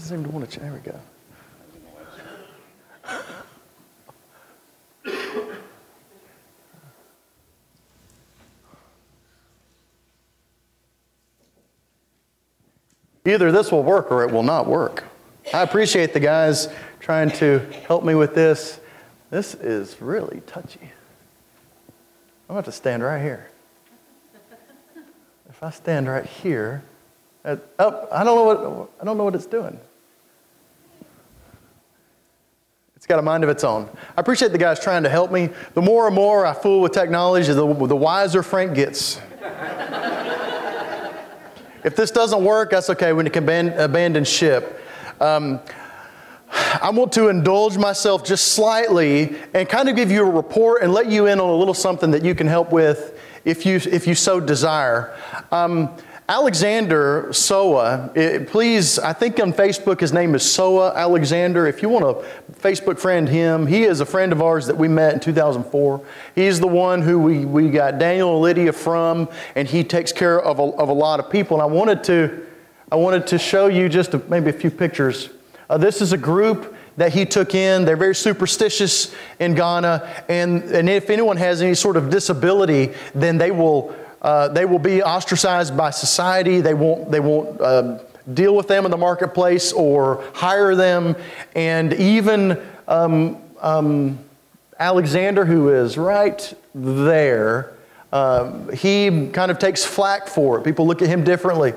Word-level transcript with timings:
Doesn't 0.00 0.16
seem 0.16 0.24
to 0.24 0.30
want 0.30 0.50
to. 0.50 0.60
We 0.60 0.78
go. 0.78 0.98
Either 13.26 13.52
this 13.52 13.70
will 13.70 13.82
work 13.82 14.10
or 14.10 14.22
it 14.22 14.32
will 14.32 14.42
not 14.42 14.66
work. 14.66 15.04
I 15.52 15.60
appreciate 15.60 16.14
the 16.14 16.20
guys 16.20 16.70
trying 17.00 17.30
to 17.32 17.58
help 17.86 18.02
me 18.02 18.14
with 18.14 18.34
this. 18.34 18.80
This 19.28 19.54
is 19.54 20.00
really 20.00 20.40
touchy. 20.46 20.80
I'm 20.80 20.88
going 22.48 22.48
to 22.48 22.54
have 22.54 22.64
to 22.64 22.72
stand 22.72 23.02
right 23.02 23.20
here. 23.20 23.50
If 25.50 25.62
I 25.62 25.68
stand 25.68 26.08
right 26.08 26.24
here, 26.24 26.82
uh, 27.44 27.56
oh, 27.78 28.08
I 28.10 28.24
don't 28.24 28.36
know 28.36 28.44
what 28.44 28.90
I 29.00 29.04
don't 29.04 29.18
know 29.18 29.24
what 29.24 29.34
it's 29.34 29.44
doing. 29.44 29.78
It's 32.99 32.99
got 33.10 33.18
a 33.18 33.22
mind 33.22 33.42
of 33.42 33.50
its 33.50 33.64
own. 33.64 33.90
I 34.16 34.20
appreciate 34.20 34.52
the 34.52 34.58
guys 34.58 34.78
trying 34.78 35.02
to 35.02 35.08
help 35.08 35.32
me. 35.32 35.50
The 35.74 35.82
more 35.82 36.06
and 36.06 36.14
more 36.14 36.46
I 36.46 36.54
fool 36.54 36.80
with 36.80 36.92
technology, 36.92 37.52
the, 37.52 37.74
the 37.74 37.96
wiser 37.96 38.42
Frank 38.44 38.74
gets. 38.74 39.20
if 41.84 41.96
this 41.96 42.12
doesn't 42.12 42.44
work, 42.44 42.70
that's 42.70 42.88
okay. 42.90 43.12
We 43.12 43.28
can 43.28 43.68
abandon 43.72 44.24
ship. 44.24 44.80
Um, 45.20 45.60
I 46.52 46.90
want 46.90 47.12
to 47.12 47.28
indulge 47.28 47.76
myself 47.76 48.24
just 48.24 48.52
slightly 48.52 49.36
and 49.54 49.68
kind 49.68 49.88
of 49.88 49.96
give 49.96 50.12
you 50.12 50.22
a 50.22 50.30
report 50.30 50.82
and 50.82 50.92
let 50.92 51.06
you 51.10 51.26
in 51.26 51.40
on 51.40 51.48
a 51.48 51.56
little 51.56 51.74
something 51.74 52.12
that 52.12 52.24
you 52.24 52.36
can 52.36 52.46
help 52.46 52.70
with 52.70 53.20
if 53.44 53.66
you, 53.66 53.76
if 53.76 54.06
you 54.06 54.14
so 54.14 54.38
desire. 54.38 55.16
Um, 55.50 55.96
Alexander 56.30 57.28
Soa, 57.32 58.08
it, 58.14 58.46
please, 58.46 59.00
I 59.00 59.12
think 59.12 59.40
on 59.40 59.52
Facebook 59.52 59.98
his 59.98 60.12
name 60.12 60.36
is 60.36 60.48
Soa 60.48 60.94
Alexander. 60.94 61.66
If 61.66 61.82
you 61.82 61.88
want 61.88 62.04
to 62.04 62.52
Facebook 62.52 63.00
friend 63.00 63.28
him, 63.28 63.66
he 63.66 63.82
is 63.82 63.98
a 63.98 64.06
friend 64.06 64.30
of 64.30 64.40
ours 64.40 64.68
that 64.68 64.76
we 64.76 64.86
met 64.86 65.14
in 65.14 65.18
2004. 65.18 66.00
He's 66.36 66.60
the 66.60 66.68
one 66.68 67.02
who 67.02 67.18
we, 67.18 67.44
we 67.44 67.68
got 67.68 67.98
Daniel 67.98 68.34
and 68.34 68.42
Lydia 68.42 68.72
from, 68.72 69.28
and 69.56 69.66
he 69.66 69.82
takes 69.82 70.12
care 70.12 70.40
of 70.40 70.60
a, 70.60 70.62
of 70.62 70.88
a 70.88 70.92
lot 70.92 71.18
of 71.18 71.28
people. 71.30 71.56
And 71.56 71.62
I 71.62 71.66
wanted 71.66 72.04
to, 72.04 72.46
I 72.92 72.94
wanted 72.94 73.26
to 73.26 73.36
show 73.36 73.66
you 73.66 73.88
just 73.88 74.14
a, 74.14 74.22
maybe 74.28 74.50
a 74.50 74.52
few 74.52 74.70
pictures. 74.70 75.30
Uh, 75.68 75.78
this 75.78 76.00
is 76.00 76.12
a 76.12 76.18
group 76.18 76.76
that 76.96 77.12
he 77.12 77.26
took 77.26 77.56
in. 77.56 77.84
They're 77.84 77.96
very 77.96 78.14
superstitious 78.14 79.12
in 79.40 79.56
Ghana, 79.56 80.24
and, 80.28 80.62
and 80.62 80.88
if 80.88 81.10
anyone 81.10 81.38
has 81.38 81.60
any 81.60 81.74
sort 81.74 81.96
of 81.96 82.08
disability, 82.08 82.94
then 83.16 83.36
they 83.36 83.50
will 83.50 83.96
uh, 84.22 84.48
they 84.48 84.64
will 84.64 84.78
be 84.78 85.02
ostracized 85.02 85.76
by 85.76 85.90
society. 85.90 86.60
They 86.60 86.74
won't, 86.74 87.10
they 87.10 87.20
won't 87.20 87.60
uh, 87.60 87.98
deal 88.34 88.54
with 88.54 88.68
them 88.68 88.84
in 88.84 88.90
the 88.90 88.96
marketplace 88.96 89.72
or 89.72 90.24
hire 90.34 90.74
them. 90.74 91.16
And 91.54 91.92
even 91.94 92.60
um, 92.86 93.38
um, 93.60 94.18
Alexander, 94.78 95.44
who 95.44 95.70
is 95.70 95.96
right 95.96 96.54
there, 96.74 97.72
um, 98.12 98.70
he 98.72 99.28
kind 99.32 99.50
of 99.50 99.58
takes 99.58 99.84
flack 99.84 100.26
for 100.26 100.58
it. 100.58 100.64
People 100.64 100.86
look 100.86 101.00
at 101.00 101.08
him 101.08 101.24
differently. 101.24 101.72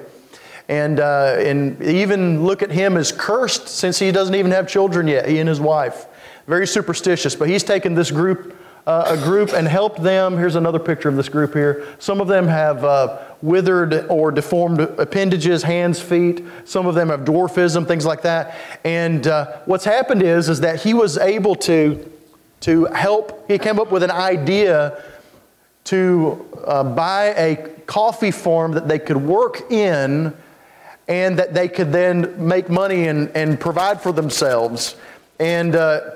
And, 0.69 0.99
uh, 0.99 1.35
and 1.39 1.81
even 1.81 2.45
look 2.45 2.61
at 2.61 2.71
him 2.71 2.95
as 2.95 3.11
cursed 3.11 3.67
since 3.67 3.99
he 3.99 4.11
doesn't 4.11 4.33
even 4.33 4.51
have 4.51 4.67
children 4.67 5.07
yet, 5.07 5.27
he 5.27 5.39
and 5.39 5.49
his 5.49 5.59
wife. 5.59 6.05
Very 6.47 6.65
superstitious. 6.65 7.35
But 7.35 7.49
he's 7.49 7.63
taken 7.63 7.95
this 7.95 8.11
group 8.11 8.55
uh, 8.85 9.03
a 9.07 9.17
group 9.17 9.53
and 9.53 9.67
helped 9.67 10.03
them. 10.03 10.37
Here's 10.37 10.55
another 10.55 10.79
picture 10.79 11.09
of 11.09 11.15
this 11.15 11.29
group 11.29 11.53
here. 11.53 11.87
Some 11.99 12.19
of 12.19 12.27
them 12.27 12.47
have 12.47 12.83
uh, 12.83 13.19
withered 13.41 14.05
or 14.09 14.31
deformed 14.31 14.81
appendages, 14.81 15.63
hands, 15.63 16.01
feet. 16.01 16.43
Some 16.65 16.85
of 16.85 16.95
them 16.95 17.09
have 17.09 17.21
dwarfism, 17.21 17.87
things 17.87 18.05
like 18.05 18.21
that. 18.23 18.55
And 18.83 19.25
uh, 19.27 19.59
what's 19.65 19.85
happened 19.85 20.21
is, 20.21 20.49
is 20.49 20.59
that 20.61 20.81
he 20.81 20.93
was 20.93 21.17
able 21.17 21.55
to, 21.55 22.11
to 22.61 22.85
help. 22.85 23.49
He 23.49 23.57
came 23.57 23.79
up 23.79 23.91
with 23.91 24.03
an 24.03 24.11
idea 24.11 25.01
to 25.85 26.45
uh, 26.65 26.83
buy 26.83 27.33
a 27.35 27.55
coffee 27.85 28.31
farm 28.31 28.73
that 28.73 28.87
they 28.87 28.99
could 28.99 29.17
work 29.17 29.71
in 29.71 30.33
and 31.07 31.37
that 31.37 31.53
they 31.53 31.67
could 31.67 31.91
then 31.91 32.47
make 32.47 32.69
money 32.69 33.07
and, 33.07 33.29
and 33.35 33.59
provide 33.59 34.01
for 34.01 34.13
themselves. 34.13 34.95
And 35.39 35.75
uh, 35.75 36.11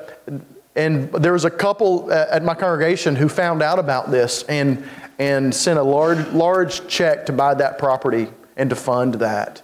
and 0.78 1.12
there 1.12 1.34
was 1.34 1.44
a 1.44 1.50
couple 1.50 2.12
at 2.12 2.44
my 2.44 2.54
congregation 2.54 3.16
who 3.16 3.28
found 3.28 3.64
out 3.64 3.80
about 3.80 4.12
this 4.12 4.44
and, 4.44 4.88
and 5.18 5.54
sent 5.54 5.80
a 5.80 5.84
large, 5.84 6.26
large 6.28 6.88
check 6.88 7.26
to 7.26 7.34
buy 7.34 7.56
that 7.56 7.80
property 7.80 8.28
and 8.56 8.70
to 8.70 8.76
fund 8.76 9.16
that. 9.16 9.64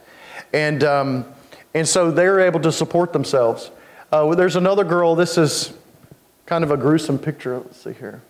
And, 0.54 0.84
um, 0.84 1.26
and 1.76 1.88
so 1.88 2.10
they 2.10 2.28
were 2.28 2.40
able 2.40 2.60
to 2.62 2.72
support 2.72 3.14
themselves. 3.14 3.70
Uh, 4.12 4.34
there's 4.34 4.56
another 4.56 4.84
girl, 4.84 5.14
this 5.14 5.38
is 5.38 5.74
kind 6.48 6.64
of 6.64 6.72
a 6.72 6.78
gruesome 6.78 7.20
picture. 7.20 7.60
Let's 7.60 7.84
see 7.84 7.94
here. 7.94 8.22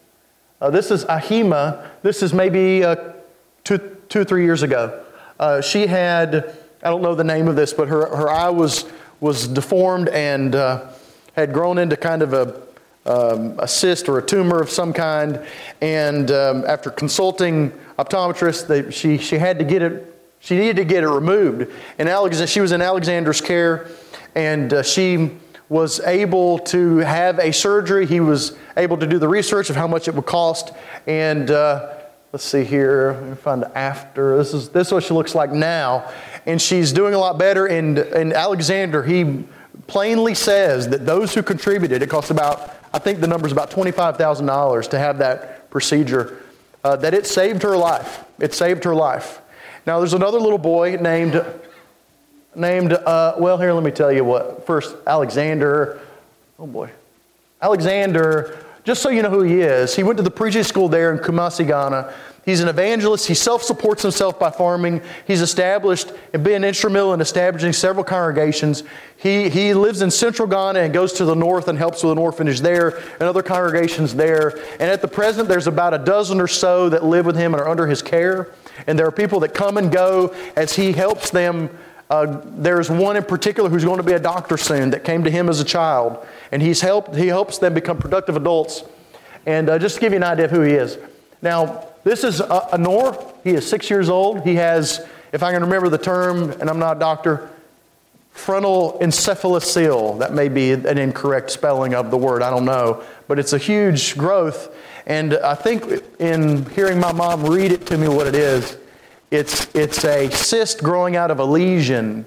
Uh, 0.60 0.70
this 0.70 0.92
is 0.92 1.06
Ahima. 1.06 1.90
This 2.02 2.22
is 2.22 2.34
maybe 2.34 2.84
uh, 2.84 3.14
two, 3.64 3.98
two 4.10 4.22
or 4.22 4.26
three 4.26 4.44
years 4.44 4.62
ago. 4.62 5.04
Uh, 5.40 5.62
she 5.62 5.88
had, 5.88 6.54
I 6.84 6.90
don't 6.90 7.02
know 7.02 7.16
the 7.16 7.24
name 7.24 7.48
of 7.48 7.56
this, 7.56 7.72
but 7.72 7.88
her, 7.88 8.14
her 8.16 8.30
eye 8.30 8.50
was, 8.50 8.86
was 9.22 9.48
deformed 9.48 10.10
and 10.10 10.54
uh, 10.54 10.90
had 11.34 11.54
grown 11.54 11.78
into 11.78 11.96
kind 11.96 12.22
of 12.22 12.34
a 12.34 12.63
um, 13.06 13.60
a 13.60 13.68
cyst 13.68 14.08
or 14.08 14.20
a 14.20 14.26
tumor 14.26 14.62
of 14.62 14.70
some 14.70 14.94
kind. 14.94 15.46
And 15.82 16.32
um, 16.32 16.64
after 16.66 16.90
consulting 16.90 17.72
optometrists, 18.00 18.68
they, 18.68 18.92
she, 18.92 19.18
she 19.18 19.38
had 19.38 19.60
to 19.60 19.66
get 19.66 19.82
it, 19.82 20.10
she 20.40 20.58
needed 20.58 20.78
to 20.78 20.86
get 20.86 21.04
it 21.04 21.10
removed. 21.10 21.72
And 22.00 22.10
Alex, 22.10 22.46
she 22.50 22.62
was 22.62 22.72
in 22.72 22.82
Alexander's 22.82 23.42
care, 23.42 23.88
and 24.36 24.74
uh, 24.74 24.84
she 24.84 25.32
was 25.70 26.00
able 26.02 26.60
to 26.60 26.98
have 26.98 27.40
a 27.40 27.52
surgery. 27.52 28.06
He 28.06 28.20
was 28.20 28.56
able 28.78 28.98
to 28.98 29.08
do 29.08 29.18
the 29.18 29.28
research 29.28 29.70
of 29.70 29.76
how 29.76 29.88
much 29.88 30.08
it 30.08 30.14
would 30.14 30.26
cost. 30.26 30.72
And 31.08 31.50
uh, 31.50 31.96
let's 32.32 32.44
see 32.44 32.64
here, 32.64 33.18
let 33.20 33.30
me 33.30 33.36
find 33.36 33.64
after. 33.74 34.38
This 34.38 34.54
is, 34.54 34.70
this 34.70 34.88
is 34.88 34.94
what 34.94 35.04
she 35.04 35.14
looks 35.14 35.34
like 35.34 35.52
now. 35.52 36.12
And 36.46 36.62
she's 36.62 36.92
doing 36.92 37.14
a 37.14 37.18
lot 37.18 37.40
better. 37.40 37.66
And, 37.66 37.98
and 37.98 38.34
Alexander, 38.34 39.04
he 39.04 39.46
plainly 39.88 40.36
says 40.36 40.90
that 40.90 41.06
those 41.06 41.34
who 41.34 41.42
contributed, 41.42 42.02
it 42.04 42.10
cost 42.10 42.30
about 42.30 42.83
I 42.94 43.00
think 43.00 43.20
the 43.20 43.28
number 43.28 43.48
is 43.48 43.52
about 43.52 43.72
$25,000 43.72 44.90
to 44.90 45.00
have 45.00 45.18
that 45.18 45.70
procedure, 45.72 46.44
uh, 46.84 46.96
that 46.98 47.14
it 47.14 47.26
saved 47.26 47.64
her 47.64 47.76
life. 47.76 48.24
It 48.40 48.54
saved 48.54 48.84
her 48.84 48.94
life. 48.94 49.42
Now, 49.88 50.00
there's 50.00 50.14
another 50.14 50.40
little 50.40 50.60
boy 50.60 50.98
named, 50.98 51.44
named 52.56 52.94
uh, 52.94 53.36
well, 53.38 53.58
here, 53.58 53.74
let 53.74 53.84
me 53.84 53.92
tell 53.92 54.12
you 54.12 54.24
what. 54.24 54.66
First, 54.66 54.96
Alexander. 55.08 56.00
Oh, 56.60 56.68
boy. 56.68 56.92
Alexander, 57.62 58.64
just 58.84 59.02
so 59.02 59.10
you 59.10 59.24
know 59.24 59.30
who 59.30 59.42
he 59.42 59.62
is, 59.62 59.96
he 59.96 60.04
went 60.04 60.18
to 60.18 60.24
the 60.24 60.32
preaching 60.32 60.64
school 60.64 60.88
there 60.88 61.12
in 61.14 61.20
Kumasi, 61.20 61.66
Ghana. 61.66 62.14
He's 62.46 62.60
an 62.60 62.68
evangelist. 62.68 63.28
He 63.28 63.36
self 63.36 63.64
supports 63.64 64.02
himself 64.02 64.38
by 64.38 64.52
farming. 64.52 65.02
He's 65.26 65.42
established 65.42 66.12
and 66.34 66.44
been 66.44 66.66
instrumental 66.66 67.14
in 67.14 67.22
establishing 67.22 67.72
several 67.72 68.04
congregations. 68.04 68.84
He, 69.16 69.50
he 69.50 69.74
lives 69.74 70.02
in 70.02 70.12
central 70.12 70.48
Ghana 70.48 70.80
and 70.80 70.94
goes 70.94 71.14
to 71.14 71.26
the 71.26 71.36
north 71.36 71.70
and 71.70 71.78
helps 71.78 72.04
with 72.04 72.12
an 72.12 72.18
orphanage 72.18 72.60
there 72.60 72.98
and 72.98 73.24
other 73.24 73.42
congregations 73.42 74.14
there. 74.14 74.58
And 74.74 74.92
at 74.92 75.02
the 75.02 75.08
present, 75.08 75.48
there's 75.48 75.68
about 75.68 75.94
a 75.94 75.98
dozen 75.98 76.42
or 76.42 76.48
so 76.50 76.90
that 76.90 77.06
live 77.06 77.26
with 77.26 77.38
him 77.38 77.54
and 77.54 77.62
are 77.62 77.70
under 77.70 77.88
his 77.88 78.02
care. 78.02 78.52
And 78.88 79.00
there 79.00 79.08
are 79.08 79.12
people 79.12 79.40
that 79.42 79.54
come 79.54 79.78
and 79.78 79.90
go 79.90 80.36
as 80.58 80.74
he 80.74 80.92
helps 80.92 81.30
them. 81.30 81.70
Uh, 82.10 82.42
there's 82.44 82.90
one 82.90 83.16
in 83.16 83.24
particular 83.24 83.70
who's 83.70 83.86
going 83.86 83.98
to 83.98 84.04
be 84.04 84.14
a 84.14 84.20
doctor 84.20 84.58
soon 84.58 84.90
that 84.90 85.06
came 85.06 85.24
to 85.24 85.32
him 85.32 85.48
as 85.48 85.62
a 85.62 85.66
child. 85.66 86.28
And 86.52 86.62
he's 86.62 86.82
helped, 86.82 87.16
he 87.16 87.28
helps 87.28 87.58
them 87.60 87.74
become 87.74 87.98
productive 87.98 88.36
adults. 88.36 88.84
And 89.46 89.70
uh, 89.70 89.80
just 89.80 89.96
to 89.96 90.02
give 90.02 90.12
you 90.12 90.18
an 90.18 90.24
idea 90.24 90.46
of 90.46 90.52
who 90.52 90.62
he 90.62 90.74
is. 90.74 90.98
Now, 91.42 91.88
this 92.04 92.24
is 92.24 92.42
Anor. 92.42 93.34
He 93.44 93.52
is 93.52 93.68
six 93.68 93.90
years 93.90 94.10
old. 94.10 94.42
He 94.44 94.56
has, 94.56 95.06
if 95.32 95.44
I 95.44 95.52
can 95.52 95.62
remember 95.62 95.90
the 95.90 95.98
term, 95.98 96.52
and 96.52 96.70
I'm 96.70 96.80
not 96.80 96.98
a 96.98 97.00
doctor, 97.00 97.50
frontal 98.32 98.98
encephalocele. 99.02 100.20
That 100.20 100.34
may 100.34 100.50
be 100.50 100.72
an 100.72 100.98
incorrect 100.98 101.52
spelling 101.52 101.94
of 101.94 102.12
the 102.12 102.18
word. 102.18 102.42
I 102.42 102.50
don't 102.50 102.66
know. 102.66 103.04
But 103.28 103.40
it's 103.40 103.54
a 103.54 103.58
huge 103.58 104.18
growth. 104.18 104.76
And 105.06 105.36
I 105.36 105.56
think 105.56 105.86
in 106.20 106.66
hearing 106.72 107.00
my 107.00 107.12
mom 107.12 107.46
read 107.46 107.72
it 107.72 107.86
to 107.88 107.98
me 107.98 108.08
what 108.08 108.28
it 108.28 108.36
is, 108.36 108.78
it's, 109.32 109.74
it's 109.76 110.04
a 110.06 110.30
cyst 110.30 110.84
growing 110.84 111.16
out 111.16 111.32
of 111.32 111.40
a 111.40 111.46
lesion. 111.46 112.26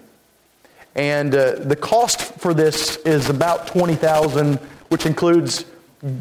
And 0.95 1.35
uh, 1.35 1.57
the 1.57 1.77
cost 1.77 2.21
for 2.41 2.55
this 2.55 2.97
is 2.99 3.29
about 3.29 3.67
20000 3.69 4.59
which 4.89 5.05
includes 5.05 5.65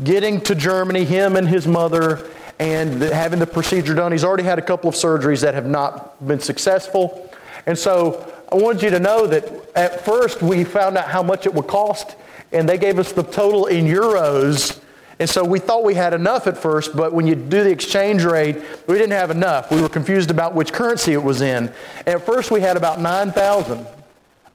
getting 0.04 0.42
to 0.42 0.56
Germany, 0.56 1.04
him 1.04 1.36
and 1.36 1.48
his 1.48 1.68
mother, 1.68 2.28
and 2.60 3.02
having 3.02 3.40
the 3.40 3.48
procedure 3.48 3.94
done. 3.94 4.12
He's 4.12 4.24
already 4.24 4.44
had 4.44 4.60
a 4.60 4.62
couple 4.62 4.90
of 4.90 4.96
surgeries 4.96 5.42
that 5.42 5.54
have 5.54 5.66
not 5.68 6.26
been 6.26 6.40
successful. 6.40 7.30
And 7.66 7.78
so 7.78 8.32
I 8.52 8.56
wanted 8.56 8.84
you 8.84 8.90
to 8.92 9.00
know 9.00 9.28
that 9.28 9.52
at 9.76 10.06
first 10.06 10.42
we 10.42 10.64
found 10.64 10.98
out 10.98 11.08
how 11.08 11.24
much 11.24 11.46
it 11.46 11.54
would 11.54 11.68
cost, 11.68 12.16
and 12.52 12.68
they 12.70 12.78
gave 12.78 13.00
us 13.00 13.12
the 13.12 13.24
total 13.24 13.66
in 13.66 13.86
euros. 13.86 14.80
And 15.20 15.30
so 15.30 15.44
we 15.44 15.60
thought 15.60 15.84
we 15.84 15.94
had 15.94 16.14
enough 16.14 16.46
at 16.48 16.58
first, 16.58 16.96
but 16.96 17.14
when 17.14 17.26
you 17.26 17.36
do 17.36 17.64
the 17.64 17.72
exchange 17.72 18.24
rate, 18.24 18.58
we 18.88 18.96
didn't 18.96 19.12
have 19.12 19.32
enough. 19.32 19.72
We 19.72 19.82
were 19.82 19.90
confused 19.90 20.30
about 20.30 20.54
which 20.54 20.74
currency 20.74 21.14
it 21.14 21.24
was 21.24 21.42
in. 21.42 21.72
At 22.06 22.26
first 22.26 22.52
we 22.52 22.62
had 22.62 22.78
about 22.78 23.00
9,000. 23.00 23.86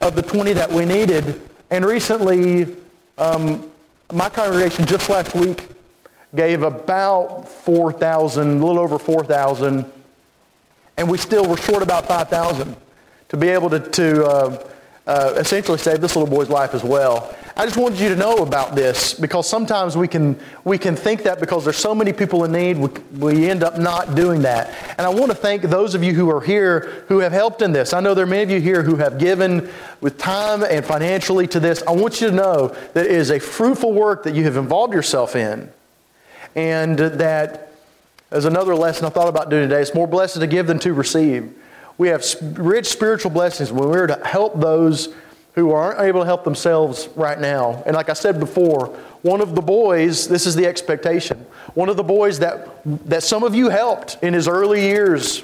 of 0.01 0.15
the 0.15 0.23
20 0.23 0.55
that 0.55 0.73
we 0.73 0.87
needed. 0.87 1.43
And 1.71 1.85
recently, 1.85 2.75
um, 3.19 3.71
my 4.13 4.31
congregation 4.31 4.87
just 4.87 5.11
last 5.11 5.35
week 5.35 5.69
gave 6.35 6.63
about 6.63 7.49
4,000, 7.49 8.49
a 8.49 8.65
little 8.65 8.79
over 8.79 8.99
4,000, 8.99 9.85
and 10.97 11.11
we 11.11 11.19
still 11.19 11.49
were 11.49 11.57
short 11.57 11.83
about 11.83 12.07
5,000 12.07 12.77
to 13.31 13.37
be 13.37 13.49
able 13.49 13.71
to, 13.71 13.81
to 13.81 14.25
uh, 14.25 14.69
uh, 15.07 15.35
essentially 15.37 15.79
save 15.79 16.01
this 16.01 16.15
little 16.15 16.31
boy's 16.31 16.49
life 16.49 16.75
as 16.75 16.85
well. 16.85 17.35
I 17.57 17.65
just 17.65 17.77
wanted 17.77 17.99
you 17.99 18.09
to 18.11 18.17
know 18.17 18.39
about 18.39 18.75
this 18.75 19.13
because 19.13 19.49
sometimes 19.49 19.97
we 19.97 20.09
can, 20.09 20.39
we 20.65 20.79
can 20.79 20.95
think 20.97 21.25
that 21.25 21.41
because 21.41 21.65
there's 21.65 21.77
so 21.77 21.95
many 21.95 22.13
people 22.13 22.45
in 22.45 22.53
need, 22.53 22.79
we, 22.79 22.89
we 23.19 23.51
end 23.51 23.63
up 23.63 23.79
not 23.79 24.15
doing 24.15 24.43
that. 24.43 24.73
And 24.99 25.01
I 25.01 25.09
want 25.11 25.31
to 25.31 25.37
thank 25.37 25.63
those 25.63 25.95
of 25.95 26.03
you 26.05 26.15
who 26.15 26.31
are 26.31 26.41
here 26.41 27.05
who 27.09 27.19
have 27.19 27.33
helped 27.33 27.61
in 27.61 27.73
this. 27.73 27.93
I 27.93 28.01
know 28.01 28.15
there 28.15 28.25
are 28.25 28.29
many 28.29 28.45
of 28.45 28.51
you 28.51 28.61
here 28.61 28.83
who 28.83 28.97
have 28.97 29.19
given 29.19 29.69
with 30.01 30.17
time 30.17 30.63
and 30.63 30.85
financially 30.85 31.47
to 31.49 31.61
this. 31.61 31.83
I 31.87 31.91
want 31.91 32.21
you 32.21 32.29
to 32.29 32.35
know 32.35 32.69
that 32.95 33.07
it 33.07 33.13
is 33.13 33.31
a 33.31 33.39
fruitful 33.39 33.93
work 33.93 34.23
that 34.25 34.35
you 34.35 34.45
have 34.45 34.57
involved 34.57 34.95
yourself 34.95 35.35
in. 35.35 35.71
And 36.55 36.99
that, 36.99 37.73
as 38.31 38.45
another 38.45 38.75
lesson 38.75 39.07
I 39.07 39.11
thought 39.11 39.29
about 39.29 39.51
doing 39.51 39.69
today, 39.69 39.81
it's 39.81 39.95
more 39.95 40.07
blessed 40.07 40.41
to 40.41 40.47
give 40.47 40.67
than 40.67 40.79
to 40.81 40.93
receive. 40.93 41.53
We 41.99 42.09
have 42.09 42.25
rich 42.59 42.87
spiritual 42.87 43.31
blessings 43.31 43.71
when 43.71 43.89
we're 43.89 44.07
to 44.07 44.21
help 44.25 44.59
those 44.59 45.15
who 45.55 45.73
aren't 45.73 46.01
able 46.01 46.21
to 46.21 46.27
help 46.27 46.45
themselves 46.45 47.09
right 47.17 47.39
now. 47.39 47.83
And 47.85 47.95
like 47.97 48.09
I 48.09 48.15
said 48.15 48.39
before, 48.39 48.87
one 49.23 49.41
of 49.41 49.55
the 49.55 49.61
boys, 49.61 50.29
this 50.29 50.47
is 50.47 50.55
the 50.55 50.67
expectation, 50.67 51.45
one 51.75 51.89
of 51.89 51.97
the 51.97 52.03
boys 52.03 52.39
that, 52.39 52.69
that 53.09 53.23
some 53.23 53.43
of 53.43 53.55
you 53.55 53.69
helped 53.69 54.17
in 54.23 54.33
his 54.33 54.49
early 54.49 54.81
years 54.81 55.43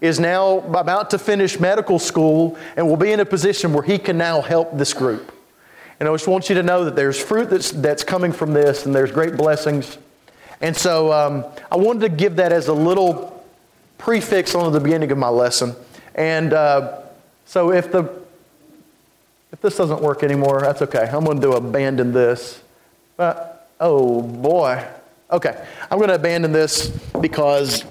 is 0.00 0.18
now 0.18 0.58
about 0.58 1.10
to 1.10 1.18
finish 1.18 1.60
medical 1.60 1.98
school 1.98 2.56
and 2.76 2.88
will 2.88 2.96
be 2.96 3.12
in 3.12 3.20
a 3.20 3.24
position 3.24 3.72
where 3.72 3.84
he 3.84 3.98
can 3.98 4.18
now 4.18 4.40
help 4.40 4.76
this 4.76 4.92
group. 4.92 5.32
And 6.00 6.08
I 6.08 6.12
just 6.12 6.26
want 6.26 6.48
you 6.48 6.56
to 6.56 6.62
know 6.62 6.84
that 6.84 6.96
there's 6.96 7.22
fruit 7.22 7.50
that's, 7.50 7.70
that's 7.70 8.02
coming 8.02 8.32
from 8.32 8.52
this 8.52 8.86
and 8.86 8.94
there's 8.94 9.12
great 9.12 9.36
blessings. 9.36 9.98
And 10.62 10.76
so 10.76 11.12
um, 11.12 11.44
I 11.70 11.76
wanted 11.76 12.00
to 12.00 12.08
give 12.08 12.36
that 12.36 12.52
as 12.52 12.68
a 12.68 12.72
little 12.72 13.44
prefix 13.98 14.54
on 14.54 14.72
the 14.72 14.80
beginning 14.80 15.10
of 15.10 15.18
my 15.18 15.28
lesson. 15.28 15.74
And 16.14 16.52
uh, 16.52 17.00
so 17.44 17.72
if 17.72 17.90
the 17.92 18.22
if 19.52 19.60
this 19.60 19.76
doesn't 19.76 20.00
work 20.00 20.22
anymore, 20.22 20.62
that's 20.62 20.80
okay. 20.82 21.10
I'm 21.12 21.24
going 21.24 21.40
to 21.42 21.52
abandon 21.52 22.12
this. 22.12 22.62
But, 23.16 23.68
oh 23.78 24.22
boy. 24.22 24.82
Okay, 25.30 25.66
I'm 25.90 25.98
going 25.98 26.08
to 26.08 26.14
abandon 26.14 26.52
this 26.52 26.88
because 27.20 27.84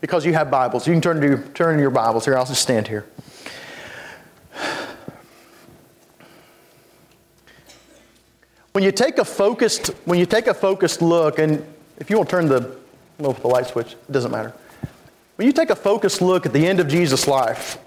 because 0.00 0.24
you 0.24 0.32
have 0.32 0.50
Bibles. 0.50 0.86
You 0.86 0.92
can 0.92 1.02
turn 1.02 1.20
to 1.20 1.38
turn 1.52 1.76
to 1.76 1.80
your 1.80 1.90
Bibles 1.90 2.24
here. 2.24 2.36
I'll 2.36 2.46
just 2.46 2.62
stand 2.62 2.88
here. 2.88 3.06
When 8.72 8.84
you 8.84 8.92
take 8.92 9.18
a 9.18 9.24
focused 9.24 9.88
when 10.04 10.18
you 10.18 10.26
take 10.26 10.46
a 10.46 10.54
focused 10.54 11.02
look, 11.02 11.38
and 11.38 11.64
if 11.98 12.10
you 12.10 12.16
want 12.16 12.28
to 12.28 12.36
turn 12.36 12.48
the 12.48 12.76
the 13.18 13.48
light 13.48 13.66
switch, 13.66 13.92
it 13.92 14.12
doesn't 14.12 14.30
matter. 14.30 14.54
When 15.36 15.46
you 15.46 15.52
take 15.52 15.70
a 15.70 15.76
focused 15.76 16.22
look 16.22 16.46
at 16.46 16.52
the 16.52 16.66
end 16.66 16.80
of 16.80 16.88
Jesus' 16.88 17.26
life, 17.26 17.78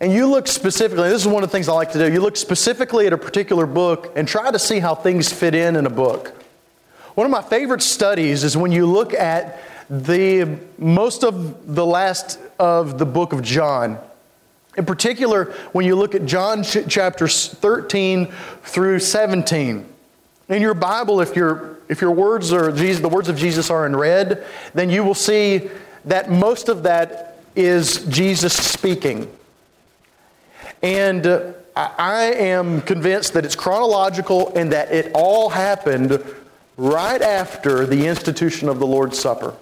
and 0.00 0.12
you 0.12 0.28
look 0.28 0.46
specifically, 0.46 1.08
this 1.08 1.22
is 1.22 1.28
one 1.28 1.42
of 1.42 1.50
the 1.50 1.52
things 1.52 1.68
I 1.68 1.72
like 1.72 1.92
to 1.92 1.98
do, 1.98 2.12
you 2.12 2.20
look 2.20 2.36
specifically 2.36 3.06
at 3.06 3.12
a 3.12 3.18
particular 3.18 3.66
book 3.66 4.12
and 4.16 4.26
try 4.26 4.50
to 4.50 4.58
see 4.58 4.78
how 4.78 4.94
things 4.94 5.32
fit 5.32 5.54
in 5.54 5.76
in 5.76 5.86
a 5.86 5.90
book. 5.90 6.34
One 7.14 7.24
of 7.24 7.32
my 7.32 7.42
favorite 7.42 7.82
studies 7.82 8.44
is 8.44 8.56
when 8.56 8.70
you 8.70 8.86
look 8.86 9.12
at 9.12 9.60
the 9.90 10.58
most 10.78 11.24
of 11.24 11.74
the 11.74 11.84
last 11.84 12.38
of 12.58 12.98
the 12.98 13.06
book 13.06 13.32
of 13.32 13.42
John. 13.42 13.98
In 14.78 14.86
particular, 14.86 15.46
when 15.72 15.84
you 15.84 15.96
look 15.96 16.14
at 16.14 16.24
John 16.24 16.62
chapters 16.62 17.48
13 17.48 18.32
through 18.62 19.00
17. 19.00 19.84
In 20.48 20.62
your 20.62 20.74
Bible, 20.74 21.20
if 21.20 21.34
you're 21.34 21.78
if 21.88 22.00
your 22.00 22.12
words 22.12 22.52
are 22.52 22.70
Jesus, 22.70 23.02
the 23.02 23.08
words 23.08 23.28
of 23.28 23.36
Jesus 23.36 23.70
are 23.70 23.86
in 23.86 23.96
red, 23.96 24.46
then 24.74 24.88
you 24.88 25.02
will 25.02 25.16
see 25.16 25.68
that 26.04 26.30
most 26.30 26.68
of 26.68 26.84
that 26.84 27.40
is 27.56 28.04
Jesus 28.06 28.54
speaking. 28.54 29.28
And 30.80 31.26
uh, 31.26 31.54
I 31.74 32.32
am 32.34 32.80
convinced 32.82 33.32
that 33.32 33.44
it's 33.44 33.56
chronological 33.56 34.52
and 34.54 34.70
that 34.72 34.92
it 34.92 35.10
all 35.12 35.48
happened 35.48 36.22
right 36.76 37.20
after 37.20 37.84
the 37.84 38.06
institution 38.06 38.68
of 38.68 38.78
the 38.78 38.86
Lord's 38.86 39.18
Supper. 39.18 39.56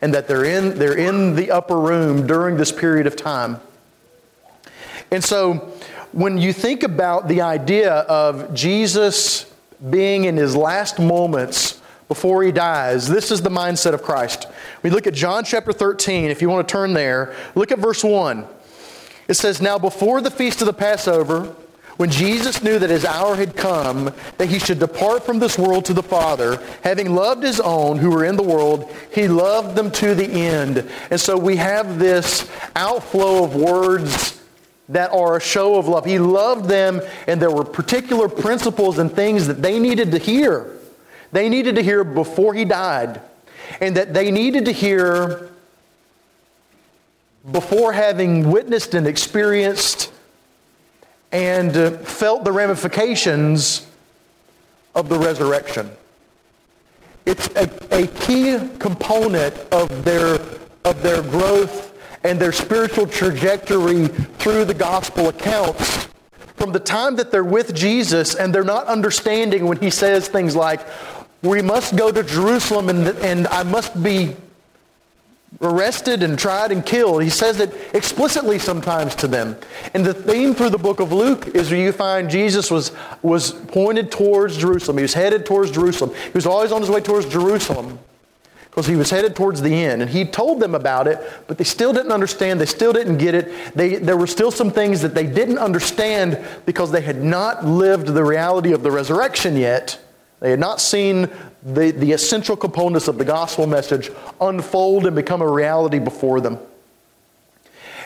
And 0.00 0.14
that 0.14 0.28
they're 0.28 0.44
in, 0.44 0.78
they're 0.78 0.96
in 0.96 1.34
the 1.34 1.50
upper 1.50 1.80
room 1.80 2.26
during 2.26 2.56
this 2.56 2.70
period 2.70 3.08
of 3.08 3.16
time. 3.16 3.58
And 5.10 5.22
so 5.22 5.72
when 6.12 6.38
you 6.38 6.52
think 6.52 6.82
about 6.82 7.28
the 7.28 7.40
idea 7.40 7.92
of 7.92 8.54
Jesus 8.54 9.46
being 9.90 10.24
in 10.24 10.36
his 10.36 10.56
last 10.56 10.98
moments 10.98 11.80
before 12.08 12.42
he 12.42 12.52
dies. 12.52 13.08
This 13.08 13.30
is 13.30 13.42
the 13.42 13.50
mindset 13.50 13.94
of 13.94 14.02
Christ. 14.02 14.46
We 14.82 14.90
look 14.90 15.06
at 15.06 15.14
John 15.14 15.44
chapter 15.44 15.72
13, 15.72 16.30
if 16.30 16.42
you 16.42 16.48
want 16.48 16.66
to 16.66 16.72
turn 16.72 16.92
there, 16.92 17.34
look 17.54 17.72
at 17.72 17.78
verse 17.78 18.04
1. 18.04 18.46
It 19.26 19.34
says, 19.34 19.60
Now 19.60 19.78
before 19.78 20.20
the 20.20 20.30
feast 20.30 20.60
of 20.60 20.66
the 20.66 20.72
Passover, 20.72 21.54
when 21.96 22.10
Jesus 22.10 22.62
knew 22.62 22.78
that 22.78 22.90
his 22.90 23.04
hour 23.04 23.36
had 23.36 23.56
come, 23.56 24.12
that 24.36 24.48
he 24.48 24.58
should 24.58 24.80
depart 24.80 25.24
from 25.24 25.38
this 25.38 25.56
world 25.56 25.84
to 25.86 25.94
the 25.94 26.02
Father, 26.02 26.60
having 26.82 27.14
loved 27.14 27.42
his 27.42 27.60
own 27.60 27.98
who 27.98 28.10
were 28.10 28.24
in 28.24 28.36
the 28.36 28.42
world, 28.42 28.92
he 29.12 29.28
loved 29.28 29.76
them 29.76 29.90
to 29.92 30.14
the 30.14 30.28
end. 30.28 30.90
And 31.10 31.20
so 31.20 31.38
we 31.38 31.56
have 31.56 31.98
this 31.98 32.50
outflow 32.74 33.44
of 33.44 33.54
words 33.54 34.43
that 34.88 35.10
are 35.12 35.36
a 35.36 35.40
show 35.40 35.76
of 35.76 35.88
love. 35.88 36.04
He 36.04 36.18
loved 36.18 36.68
them, 36.68 37.00
and 37.26 37.40
there 37.40 37.50
were 37.50 37.64
particular 37.64 38.28
principles 38.28 38.98
and 38.98 39.10
things 39.10 39.46
that 39.46 39.62
they 39.62 39.78
needed 39.78 40.12
to 40.12 40.18
hear. 40.18 40.70
They 41.32 41.48
needed 41.48 41.76
to 41.76 41.82
hear 41.82 42.04
before 42.04 42.54
he 42.54 42.64
died, 42.64 43.20
and 43.80 43.96
that 43.96 44.12
they 44.12 44.30
needed 44.30 44.66
to 44.66 44.72
hear 44.72 45.50
before 47.50 47.92
having 47.92 48.50
witnessed 48.50 48.94
and 48.94 49.06
experienced 49.06 50.12
and 51.32 51.76
uh, 51.76 51.90
felt 51.98 52.44
the 52.44 52.52
ramifications 52.52 53.86
of 54.94 55.08
the 55.08 55.18
resurrection. 55.18 55.90
It's 57.26 57.48
a, 57.56 57.70
a 57.90 58.06
key 58.06 58.58
component 58.78 59.54
of 59.72 60.04
their, 60.04 60.38
of 60.84 61.02
their 61.02 61.22
growth 61.22 61.93
and 62.24 62.40
their 62.40 62.52
spiritual 62.52 63.06
trajectory 63.06 64.08
through 64.08 64.64
the 64.64 64.74
gospel 64.74 65.28
accounts 65.28 66.08
from 66.56 66.72
the 66.72 66.80
time 66.80 67.16
that 67.16 67.30
they're 67.30 67.44
with 67.44 67.74
Jesus 67.74 68.34
and 68.34 68.54
they're 68.54 68.64
not 68.64 68.86
understanding 68.86 69.66
when 69.66 69.78
he 69.78 69.90
says 69.90 70.26
things 70.26 70.56
like, 70.56 70.80
we 71.42 71.60
must 71.60 71.94
go 71.96 72.10
to 72.10 72.22
Jerusalem 72.22 72.88
and, 72.88 73.06
and 73.18 73.46
I 73.48 73.62
must 73.62 74.02
be 74.02 74.34
arrested 75.60 76.22
and 76.22 76.38
tried 76.38 76.72
and 76.72 76.84
killed. 76.84 77.22
He 77.22 77.30
says 77.30 77.60
it 77.60 77.72
explicitly 77.94 78.58
sometimes 78.58 79.14
to 79.16 79.28
them. 79.28 79.56
And 79.92 80.04
the 80.04 80.14
theme 80.14 80.54
through 80.54 80.70
the 80.70 80.78
book 80.78 81.00
of 81.00 81.12
Luke 81.12 81.48
is 81.48 81.70
where 81.70 81.80
you 81.80 81.92
find 81.92 82.30
Jesus 82.30 82.70
was, 82.70 82.92
was 83.22 83.52
pointed 83.52 84.10
towards 84.10 84.56
Jerusalem. 84.56 84.96
He 84.98 85.02
was 85.02 85.14
headed 85.14 85.44
towards 85.44 85.70
Jerusalem. 85.70 86.14
He 86.14 86.32
was 86.32 86.46
always 86.46 86.72
on 86.72 86.80
his 86.80 86.90
way 86.90 87.00
towards 87.00 87.26
Jerusalem 87.26 87.98
because 88.74 88.88
he 88.88 88.96
was 88.96 89.08
headed 89.08 89.36
towards 89.36 89.62
the 89.62 89.72
end. 89.72 90.02
And 90.02 90.10
he 90.10 90.24
told 90.24 90.58
them 90.58 90.74
about 90.74 91.06
it, 91.06 91.20
but 91.46 91.58
they 91.58 91.64
still 91.64 91.92
didn't 91.92 92.10
understand. 92.10 92.60
They 92.60 92.66
still 92.66 92.92
didn't 92.92 93.18
get 93.18 93.32
it. 93.32 93.72
They, 93.76 93.94
there 93.96 94.16
were 94.16 94.26
still 94.26 94.50
some 94.50 94.72
things 94.72 95.00
that 95.02 95.14
they 95.14 95.28
didn't 95.28 95.58
understand 95.58 96.44
because 96.66 96.90
they 96.90 97.00
had 97.00 97.22
not 97.22 97.64
lived 97.64 98.08
the 98.08 98.24
reality 98.24 98.72
of 98.72 98.82
the 98.82 98.90
resurrection 98.90 99.56
yet. 99.56 100.00
They 100.40 100.50
had 100.50 100.58
not 100.58 100.80
seen 100.80 101.30
the, 101.62 101.92
the 101.92 102.10
essential 102.10 102.56
components 102.56 103.06
of 103.06 103.16
the 103.16 103.24
gospel 103.24 103.68
message 103.68 104.10
unfold 104.40 105.06
and 105.06 105.14
become 105.14 105.40
a 105.40 105.48
reality 105.48 106.00
before 106.00 106.40
them. 106.40 106.58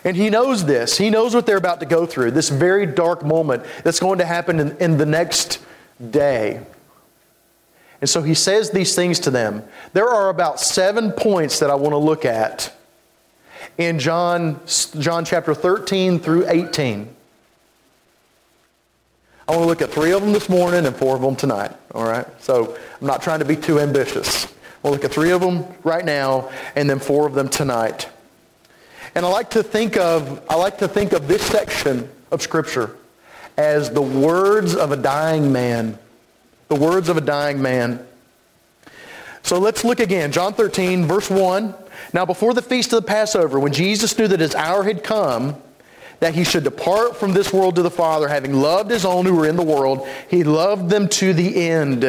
And 0.04 0.18
he 0.18 0.28
knows 0.28 0.66
this. 0.66 0.98
He 0.98 1.08
knows 1.08 1.34
what 1.34 1.46
they're 1.46 1.56
about 1.56 1.80
to 1.80 1.86
go 1.86 2.04
through, 2.04 2.32
this 2.32 2.50
very 2.50 2.84
dark 2.84 3.24
moment 3.24 3.64
that's 3.84 4.00
going 4.00 4.18
to 4.18 4.26
happen 4.26 4.60
in, 4.60 4.76
in 4.76 4.98
the 4.98 5.06
next 5.06 5.64
day. 6.10 6.60
And 8.00 8.08
so 8.08 8.22
he 8.22 8.34
says 8.34 8.70
these 8.70 8.94
things 8.94 9.20
to 9.20 9.30
them. 9.30 9.64
There 9.92 10.08
are 10.08 10.28
about 10.28 10.60
seven 10.60 11.12
points 11.12 11.58
that 11.60 11.70
I 11.70 11.74
want 11.74 11.92
to 11.92 11.98
look 11.98 12.24
at 12.24 12.74
in 13.76 13.98
John, 13.98 14.60
John 14.98 15.24
chapter 15.24 15.54
13 15.54 16.20
through 16.20 16.48
18. 16.48 17.14
I 19.48 19.52
want 19.52 19.62
to 19.62 19.66
look 19.66 19.82
at 19.82 19.90
three 19.90 20.12
of 20.12 20.20
them 20.20 20.32
this 20.32 20.48
morning 20.48 20.84
and 20.84 20.94
four 20.94 21.16
of 21.16 21.22
them 21.22 21.34
tonight. 21.34 21.72
All 21.94 22.04
right? 22.04 22.26
So 22.42 22.76
I'm 23.00 23.06
not 23.06 23.22
trying 23.22 23.38
to 23.38 23.44
be 23.44 23.56
too 23.56 23.80
ambitious. 23.80 24.52
We'll 24.82 24.92
look 24.92 25.04
at 25.04 25.12
three 25.12 25.30
of 25.30 25.40
them 25.40 25.64
right 25.82 26.04
now 26.04 26.50
and 26.76 26.88
then 26.88 26.98
four 26.98 27.26
of 27.26 27.34
them 27.34 27.48
tonight. 27.48 28.08
And 29.14 29.24
I 29.24 29.28
like 29.30 29.50
to 29.50 29.62
think 29.62 29.96
of 29.96 30.44
I 30.48 30.54
like 30.54 30.78
to 30.78 30.88
think 30.88 31.12
of 31.12 31.26
this 31.26 31.42
section 31.42 32.08
of 32.30 32.42
Scripture 32.42 32.94
as 33.56 33.90
the 33.90 34.02
words 34.02 34.76
of 34.76 34.92
a 34.92 34.96
dying 34.96 35.50
man 35.50 35.98
the 36.68 36.74
words 36.74 37.08
of 37.08 37.16
a 37.16 37.20
dying 37.20 37.60
man. 37.60 38.06
So 39.42 39.58
let's 39.58 39.84
look 39.84 40.00
again. 40.00 40.32
John 40.32 40.52
13, 40.52 41.06
verse 41.06 41.30
1. 41.30 41.74
Now, 42.12 42.26
before 42.26 42.54
the 42.54 42.62
feast 42.62 42.92
of 42.92 43.02
the 43.02 43.08
Passover, 43.08 43.58
when 43.58 43.72
Jesus 43.72 44.16
knew 44.18 44.28
that 44.28 44.40
his 44.40 44.54
hour 44.54 44.82
had 44.84 45.02
come, 45.02 45.56
that 46.20 46.34
he 46.34 46.42
should 46.44 46.64
depart 46.64 47.16
from 47.16 47.32
this 47.32 47.52
world 47.52 47.76
to 47.76 47.82
the 47.82 47.90
Father, 47.90 48.26
having 48.26 48.52
loved 48.52 48.90
his 48.90 49.04
own 49.04 49.24
who 49.24 49.36
were 49.36 49.46
in 49.46 49.56
the 49.56 49.62
world, 49.62 50.06
he 50.28 50.42
loved 50.42 50.90
them 50.90 51.08
to 51.08 51.32
the 51.32 51.68
end. 51.68 52.04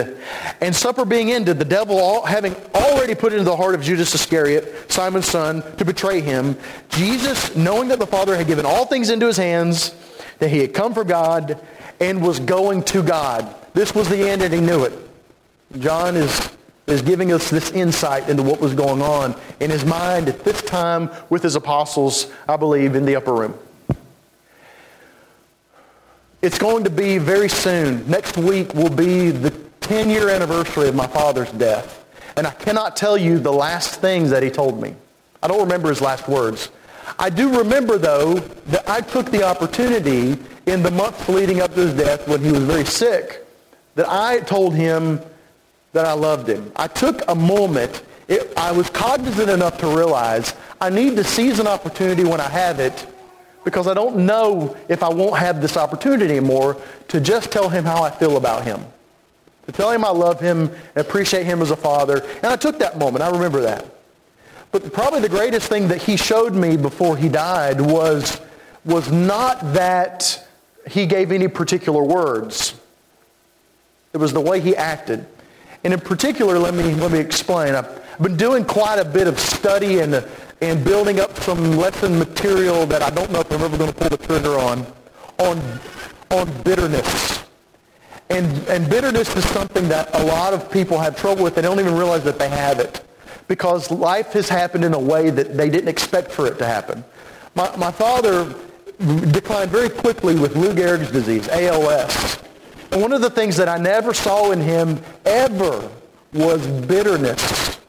And 0.62 0.76
supper 0.76 1.06
being 1.06 1.32
ended, 1.32 1.60
the 1.60 1.66
devil, 1.66 1.98
all, 1.98 2.26
having 2.26 2.56
already 2.74 3.14
put 3.14 3.34
into 3.34 3.46
the 3.46 3.56
heart 3.56 3.76
of 3.76 3.82
Judas 3.82 4.14
Iscariot, 4.16 4.92
Simon's 4.92 5.28
son, 5.28 5.62
to 5.78 5.86
betray 5.86 6.22
him, 6.22 6.58
Jesus, 6.90 7.56
knowing 7.56 7.90
that 7.90 8.00
the 8.00 8.08
Father 8.08 8.36
had 8.36 8.48
given 8.48 8.66
all 8.66 8.86
things 8.86 9.12
into 9.12 9.28
his 9.28 9.38
hands, 9.38 9.94
that 10.40 10.50
he 10.50 10.60
had 10.60 10.74
come 10.74 10.94
from 10.94 11.08
God 11.08 11.62
and 12.00 12.22
was 12.22 12.40
going 12.40 12.84
to 12.84 13.04
God. 13.04 13.56
This 13.74 13.94
was 13.94 14.10
the 14.10 14.30
end 14.30 14.42
and 14.42 14.54
he 14.54 14.62
knew 14.62 14.84
it. 14.84 14.94
John 15.80 16.16
is 16.16 16.50
is 16.90 17.02
giving 17.02 17.32
us 17.32 17.50
this 17.50 17.72
insight 17.72 18.28
into 18.30 18.44
what 18.44 18.60
was 18.60 18.74
going 18.74 19.02
on 19.02 19.40
in 19.60 19.70
his 19.70 19.86
mind 19.86 20.28
at 20.28 20.44
this 20.44 20.62
time 20.64 21.10
with 21.30 21.44
his 21.44 21.56
apostles, 21.56 22.32
I 22.48 22.58
believe, 22.58 22.96
in 22.96 23.06
the 23.06 23.16
upper 23.16 23.34
room. 23.34 23.58
It's 26.42 26.58
going 26.58 26.84
to 26.86 26.90
be 26.90 27.18
very 27.18 27.50
soon. 27.50 28.10
Next 28.10 28.38
week 28.38 28.74
will 28.74 28.90
be 28.90 29.30
the 29.30 29.52
10-year 29.82 30.30
anniversary 30.30 30.88
of 30.88 30.96
my 30.96 31.08
father's 31.08 31.52
death. 31.52 32.06
And 32.38 32.48
I 32.48 32.52
cannot 32.52 32.96
tell 32.96 33.18
you 33.18 33.40
the 33.40 33.52
last 33.52 34.00
things 34.00 34.30
that 34.30 34.42
he 34.42 34.50
told 34.50 34.82
me. 34.82 34.96
I 35.44 35.48
don't 35.48 35.60
remember 35.60 35.90
his 35.90 36.02
last 36.02 36.28
words. 36.28 36.70
I 37.18 37.30
do 37.30 37.58
remember, 37.58 37.98
though, 37.98 38.36
that 38.68 38.88
I 38.90 39.02
took 39.02 39.30
the 39.32 39.44
opportunity 39.44 40.38
in 40.66 40.82
the 40.82 40.92
months 40.92 41.28
leading 41.28 41.60
up 41.60 41.74
to 41.74 41.82
his 41.82 41.94
death 41.94 42.28
when 42.28 42.42
he 42.42 42.52
was 42.52 42.64
very 42.64 42.86
sick, 42.86 43.46
that 44.00 44.08
I 44.08 44.40
told 44.40 44.76
him 44.76 45.20
that 45.92 46.06
I 46.06 46.14
loved 46.14 46.48
him. 46.48 46.72
I 46.78 46.88
took 46.88 47.22
a 47.28 47.36
moment. 47.36 48.02
It, 48.30 48.54
I 48.56 48.72
was 48.72 48.90
cognizant 48.90 49.50
enough 49.50 49.78
to 49.80 49.88
realize 49.88 50.56
I 50.80 50.90
need 50.90 51.18
to 51.18 51.24
seize 51.26 51.60
an 51.60 51.68
opportunity 51.68 52.24
when 52.24 52.40
I 52.40 52.48
have 52.48 52.80
it 52.80 53.06
because 53.66 53.88
I 53.88 53.94
don't 53.94 54.26
know 54.26 54.78
if 54.88 55.04
I 55.04 55.10
won't 55.10 55.38
have 55.38 55.62
this 55.62 55.76
opportunity 55.76 56.32
anymore 56.38 56.78
to 57.10 57.20
just 57.20 57.52
tell 57.52 57.68
him 57.68 57.84
how 57.84 58.02
I 58.02 58.10
feel 58.10 58.38
about 58.38 58.64
him. 58.64 58.86
To 59.66 59.74
tell 59.74 59.92
him 59.92 60.06
I 60.06 60.12
love 60.12 60.40
him 60.40 60.70
and 60.96 61.06
appreciate 61.06 61.46
him 61.46 61.62
as 61.62 61.72
a 61.72 61.76
father. 61.76 62.26
And 62.36 62.46
I 62.46 62.56
took 62.56 62.80
that 62.80 62.98
moment. 62.98 63.22
I 63.22 63.30
remember 63.30 63.60
that. 63.64 63.86
But 64.72 64.94
probably 64.94 65.20
the 65.20 65.28
greatest 65.28 65.68
thing 65.68 65.90
that 65.90 66.02
he 66.02 66.16
showed 66.16 66.54
me 66.54 66.78
before 66.78 67.18
he 67.18 67.28
died 67.28 67.82
was, 67.82 68.40
was 68.86 69.12
not 69.12 69.74
that 69.74 70.48
he 70.90 71.06
gave 71.06 71.34
any 71.34 71.50
particular 71.50 72.02
words. 72.02 72.79
It 74.14 74.18
was 74.18 74.34
the 74.34 74.42
way 74.42 74.60
he 74.60 74.76
acted. 74.76 75.26
And 75.84 75.94
in 75.94 76.00
particular, 76.00 76.58
let 76.60 76.74
me, 76.74 76.94
let 76.96 77.12
me 77.12 77.20
explain. 77.20 77.76
I've 77.76 78.20
been 78.22 78.36
doing 78.36 78.66
quite 78.66 79.00
a 79.00 79.06
bit 79.06 79.28
of 79.28 79.40
study 79.40 80.00
and, 80.00 80.26
and 80.62 80.84
building 80.84 81.20
up 81.20 81.38
some 81.40 81.78
lesson 81.78 82.18
material 82.20 82.86
that 82.88 83.02
I 83.02 83.10
don't 83.10 83.32
know 83.32 83.40
if 83.40 83.52
I'm 83.52 83.62
ever 83.62 83.78
going 83.78 83.92
to 83.92 83.96
pull 83.96 84.10
the 84.10 84.18
trigger 84.18 84.58
on, 84.58 84.86
on, 85.38 85.62
on 86.32 86.64
bitterness. 86.64 87.46
And, 88.30 88.46
and 88.68 88.90
bitterness 88.90 89.36
is 89.36 89.48
something 89.50 89.88
that 89.88 90.14
a 90.14 90.24
lot 90.24 90.54
of 90.54 90.70
people 90.72 91.00
have 91.00 91.18
trouble 91.18 91.44
with. 91.44 91.56
They 91.56 91.62
don't 91.62 91.80
even 91.80 91.96
realize 91.96 92.24
that 92.26 92.38
they 92.38 92.50
have 92.50 92.80
it 92.80 93.04
because 93.48 93.90
life 93.90 94.34
has 94.34 94.50
happened 94.50 94.86
in 94.86 94.94
a 94.94 95.00
way 95.00 95.30
that 95.32 95.58
they 95.58 95.70
didn't 95.70 95.88
expect 95.88 96.32
for 96.32 96.46
it 96.46 96.58
to 96.60 96.66
happen. 96.66 97.04
My, 97.56 97.76
my 97.78 97.92
father 97.92 98.54
declined 99.32 99.72
very 99.72 99.90
quickly 99.90 100.36
with 100.36 100.56
Lou 100.56 100.74
Gehrig's 100.74 101.10
disease, 101.10 101.48
ALS. 101.48 102.38
And 102.92 103.02
one 103.02 103.14
of 103.14 103.22
the 103.22 103.30
things 103.30 103.56
that 103.58 103.70
I 103.70 103.78
never 103.78 104.14
saw 104.14 104.52
in 104.52 104.62
him 104.62 105.00
ever 105.26 105.90
was 106.34 106.66
bitterness. 106.68 107.80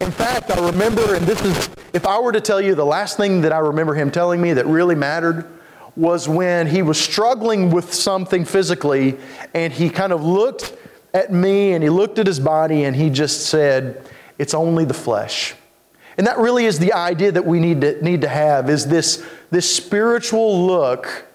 In 0.00 0.10
fact, 0.10 0.50
I 0.50 0.66
remember, 0.66 1.14
and 1.14 1.26
this 1.26 1.42
is, 1.42 1.68
if 1.92 2.06
I 2.06 2.18
were 2.18 2.32
to 2.32 2.40
tell 2.40 2.60
you 2.60 2.74
the 2.74 2.86
last 2.86 3.18
thing 3.18 3.42
that 3.42 3.52
I 3.52 3.58
remember 3.58 3.94
him 3.94 4.10
telling 4.10 4.40
me 4.40 4.54
that 4.54 4.66
really 4.66 4.94
mattered 4.94 5.46
was 5.94 6.26
when 6.26 6.66
he 6.66 6.80
was 6.80 6.98
struggling 6.98 7.70
with 7.70 7.92
something 7.92 8.44
physically 8.46 9.18
and 9.52 9.72
he 9.72 9.90
kind 9.90 10.12
of 10.12 10.24
looked 10.24 10.74
at 11.12 11.32
me 11.32 11.72
and 11.72 11.82
he 11.82 11.90
looked 11.90 12.18
at 12.18 12.26
his 12.26 12.40
body 12.40 12.84
and 12.84 12.96
he 12.96 13.10
just 13.10 13.48
said, 13.48 14.08
it's 14.38 14.54
only 14.54 14.86
the 14.86 14.94
flesh. 14.94 15.54
And 16.16 16.26
that 16.26 16.38
really 16.38 16.64
is 16.64 16.78
the 16.78 16.94
idea 16.94 17.32
that 17.32 17.44
we 17.44 17.60
need 17.60 17.82
to, 17.82 18.02
need 18.02 18.22
to 18.22 18.28
have 18.28 18.70
is 18.70 18.86
this, 18.86 19.24
this 19.50 19.74
spiritual 19.74 20.66
look 20.66 21.26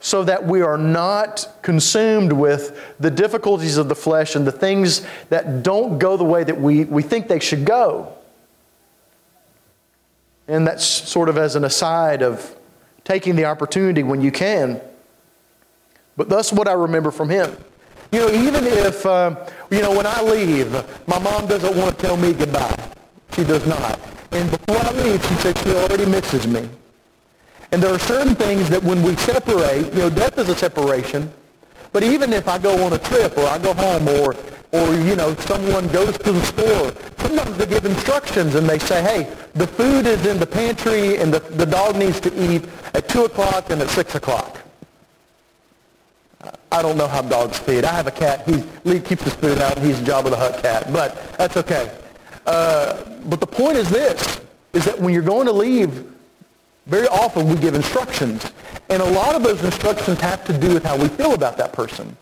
so 0.00 0.24
that 0.24 0.44
we 0.44 0.62
are 0.62 0.78
not 0.78 1.46
consumed 1.60 2.32
with 2.32 2.94
the 2.98 3.10
difficulties 3.10 3.76
of 3.76 3.88
the 3.88 3.94
flesh 3.94 4.34
and 4.34 4.46
the 4.46 4.52
things 4.52 5.06
that 5.28 5.62
don't 5.62 5.98
go 5.98 6.16
the 6.16 6.24
way 6.24 6.42
that 6.42 6.58
we, 6.58 6.84
we 6.84 7.02
think 7.02 7.28
they 7.28 7.38
should 7.38 7.66
go. 7.66 8.12
And 10.48 10.66
that's 10.66 10.84
sort 10.84 11.28
of 11.28 11.36
as 11.36 11.54
an 11.54 11.64
aside 11.64 12.22
of 12.22 12.56
taking 13.04 13.36
the 13.36 13.44
opportunity 13.44 14.02
when 14.02 14.22
you 14.22 14.32
can. 14.32 14.80
But 16.16 16.28
that's 16.30 16.52
what 16.52 16.66
I 16.66 16.72
remember 16.72 17.10
from 17.10 17.28
him. 17.28 17.56
You 18.10 18.20
know, 18.20 18.30
even 18.30 18.64
if, 18.66 19.04
uh, 19.06 19.46
you 19.70 19.82
know, 19.82 19.96
when 19.96 20.06
I 20.06 20.22
leave, 20.22 20.72
my 21.06 21.18
mom 21.18 21.46
doesn't 21.46 21.76
want 21.76 21.96
to 21.96 22.06
tell 22.06 22.16
me 22.16 22.32
goodbye. 22.32 22.90
She 23.34 23.44
does 23.44 23.64
not. 23.66 24.00
And 24.32 24.50
before 24.50 24.78
I 24.78 24.90
leave, 25.02 25.24
she 25.26 25.34
said 25.34 25.58
she 25.58 25.70
already 25.70 26.06
misses 26.06 26.46
me. 26.46 26.68
And 27.72 27.82
there 27.82 27.94
are 27.94 27.98
certain 27.98 28.34
things 28.34 28.68
that 28.70 28.82
when 28.82 29.02
we 29.02 29.14
separate, 29.16 29.92
you 29.92 30.00
know, 30.00 30.10
death 30.10 30.38
is 30.38 30.48
a 30.48 30.54
separation. 30.54 31.32
But 31.92 32.02
even 32.02 32.32
if 32.32 32.48
I 32.48 32.58
go 32.58 32.84
on 32.84 32.92
a 32.92 32.98
trip 32.98 33.36
or 33.36 33.46
I 33.46 33.58
go 33.58 33.74
home 33.74 34.08
or, 34.08 34.36
or 34.72 34.94
you 34.94 35.16
know, 35.16 35.34
someone 35.36 35.88
goes 35.88 36.16
to 36.18 36.32
the 36.32 36.42
store, 36.42 36.92
sometimes 37.18 37.56
they 37.56 37.66
give 37.66 37.84
instructions 37.84 38.54
and 38.54 38.68
they 38.68 38.78
say, 38.78 39.02
hey, 39.02 39.36
the 39.54 39.66
food 39.66 40.06
is 40.06 40.26
in 40.26 40.38
the 40.38 40.46
pantry 40.46 41.18
and 41.18 41.32
the, 41.32 41.40
the 41.40 41.66
dog 41.66 41.96
needs 41.96 42.20
to 42.20 42.52
eat 42.52 42.64
at 42.94 43.08
2 43.08 43.24
o'clock 43.24 43.70
and 43.70 43.82
at 43.82 43.88
6 43.88 44.14
o'clock. 44.14 44.58
I 46.72 46.82
don't 46.82 46.96
know 46.96 47.08
how 47.08 47.22
dogs 47.22 47.58
feed. 47.58 47.84
I 47.84 47.92
have 47.92 48.06
a 48.06 48.12
cat. 48.12 48.48
He, 48.48 48.62
Lee 48.84 49.00
keeps 49.00 49.24
his 49.24 49.34
food 49.34 49.58
out. 49.58 49.78
He's 49.78 50.00
a 50.00 50.04
Jabba 50.04 50.30
the 50.30 50.36
Hutt 50.36 50.62
cat, 50.62 50.92
but 50.92 51.36
that's 51.36 51.56
okay. 51.56 51.90
Uh, 52.46 53.04
but 53.26 53.40
the 53.40 53.46
point 53.46 53.76
is 53.76 53.90
this, 53.90 54.40
is 54.72 54.84
that 54.84 54.98
when 54.98 55.12
you're 55.12 55.22
going 55.22 55.46
to 55.46 55.52
leave, 55.52 56.04
very 56.86 57.06
often 57.08 57.48
we 57.48 57.56
give 57.56 57.74
instructions. 57.74 58.50
And 58.88 59.02
a 59.02 59.10
lot 59.10 59.34
of 59.34 59.42
those 59.42 59.62
instructions 59.62 60.20
have 60.20 60.44
to 60.44 60.56
do 60.56 60.74
with 60.74 60.84
how 60.84 60.96
we 60.96 61.08
feel 61.08 61.34
about 61.34 61.56
that 61.58 61.72
person. 61.72 62.16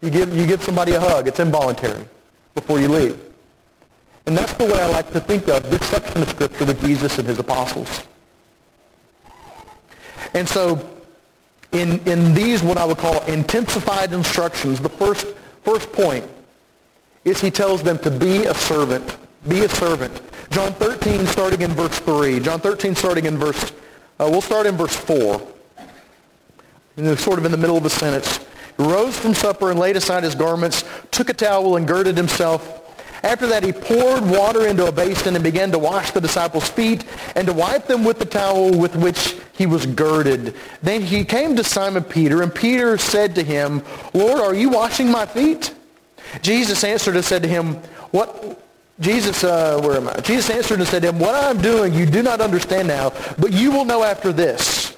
You 0.00 0.10
give, 0.10 0.36
you 0.36 0.46
give 0.46 0.62
somebody 0.62 0.92
a 0.92 1.00
hug. 1.00 1.26
It's 1.26 1.40
involuntary 1.40 2.06
before 2.54 2.78
you 2.80 2.88
leave. 2.88 3.18
And 4.26 4.36
that's 4.36 4.52
the 4.54 4.66
way 4.66 4.80
I 4.80 4.86
like 4.86 5.10
to 5.12 5.20
think 5.20 5.48
of 5.48 5.68
this 5.70 5.84
section 5.88 6.22
of 6.22 6.28
Scripture 6.28 6.66
with 6.66 6.80
Jesus 6.80 7.18
and 7.18 7.26
his 7.26 7.38
apostles. 7.38 8.02
And 10.34 10.48
so 10.48 10.86
in, 11.72 11.98
in 12.06 12.34
these, 12.34 12.62
what 12.62 12.78
I 12.78 12.84
would 12.84 12.98
call 12.98 13.22
intensified 13.24 14.12
instructions, 14.12 14.80
the 14.80 14.88
first, 14.88 15.26
first 15.62 15.90
point 15.92 16.24
is 17.24 17.40
he 17.40 17.50
tells 17.50 17.82
them 17.82 17.98
to 18.00 18.10
be 18.10 18.44
a 18.44 18.54
servant. 18.54 19.16
Be 19.48 19.64
a 19.64 19.68
servant. 19.68 20.20
John 20.50 20.72
13, 20.72 21.26
starting 21.26 21.60
in 21.60 21.70
verse 21.72 21.98
3. 22.00 22.40
John 22.40 22.60
13, 22.60 22.94
starting 22.94 23.26
in 23.26 23.36
verse 23.36 23.72
uh, 24.20 24.28
we'll 24.28 24.40
start 24.40 24.66
in 24.66 24.76
verse 24.76 24.96
4. 24.96 25.40
And 26.96 27.18
sort 27.18 27.38
of 27.38 27.44
in 27.44 27.52
the 27.52 27.58
middle 27.58 27.76
of 27.76 27.84
the 27.84 27.90
sentence. 27.90 28.38
He 28.76 28.82
rose 28.82 29.16
from 29.16 29.34
supper 29.34 29.70
and 29.70 29.78
laid 29.78 29.96
aside 29.96 30.24
his 30.24 30.34
garments, 30.34 30.82
took 31.12 31.28
a 31.28 31.34
towel 31.34 31.76
and 31.76 31.86
girded 31.86 32.16
himself. 32.16 32.84
After 33.22 33.46
that, 33.48 33.62
he 33.62 33.72
poured 33.72 34.28
water 34.28 34.66
into 34.66 34.86
a 34.86 34.92
basin 34.92 35.34
and 35.34 35.44
began 35.44 35.70
to 35.72 35.78
wash 35.78 36.10
the 36.10 36.20
disciples' 36.20 36.68
feet 36.68 37.04
and 37.36 37.46
to 37.46 37.52
wipe 37.52 37.86
them 37.86 38.04
with 38.04 38.18
the 38.18 38.24
towel 38.24 38.76
with 38.76 38.96
which 38.96 39.36
he 39.52 39.66
was 39.66 39.86
girded. 39.86 40.54
Then 40.82 41.02
he 41.02 41.24
came 41.24 41.54
to 41.56 41.64
Simon 41.64 42.04
Peter, 42.04 42.42
and 42.42 42.52
Peter 42.52 42.98
said 42.98 43.34
to 43.36 43.42
him, 43.42 43.82
Lord, 44.14 44.40
are 44.40 44.54
you 44.54 44.70
washing 44.70 45.10
my 45.10 45.26
feet? 45.26 45.74
Jesus 46.42 46.82
answered 46.84 47.16
and 47.16 47.24
said 47.24 47.42
to 47.42 47.48
him, 47.48 47.74
What, 48.10 48.60
Jesus, 49.00 49.44
uh, 49.44 49.80
where 49.82 49.96
am 49.96 50.08
I? 50.08 50.20
Jesus 50.20 50.50
answered 50.50 50.80
and 50.80 50.88
said 50.88 51.02
to 51.02 51.08
him, 51.10 51.18
What 51.18 51.34
I 51.34 51.50
am 51.50 51.60
doing 51.62 51.94
you 51.94 52.04
do 52.04 52.22
not 52.22 52.40
understand 52.40 52.88
now, 52.88 53.12
but 53.38 53.52
you 53.52 53.70
will 53.70 53.84
know 53.84 54.02
after 54.02 54.32
this. 54.32 54.96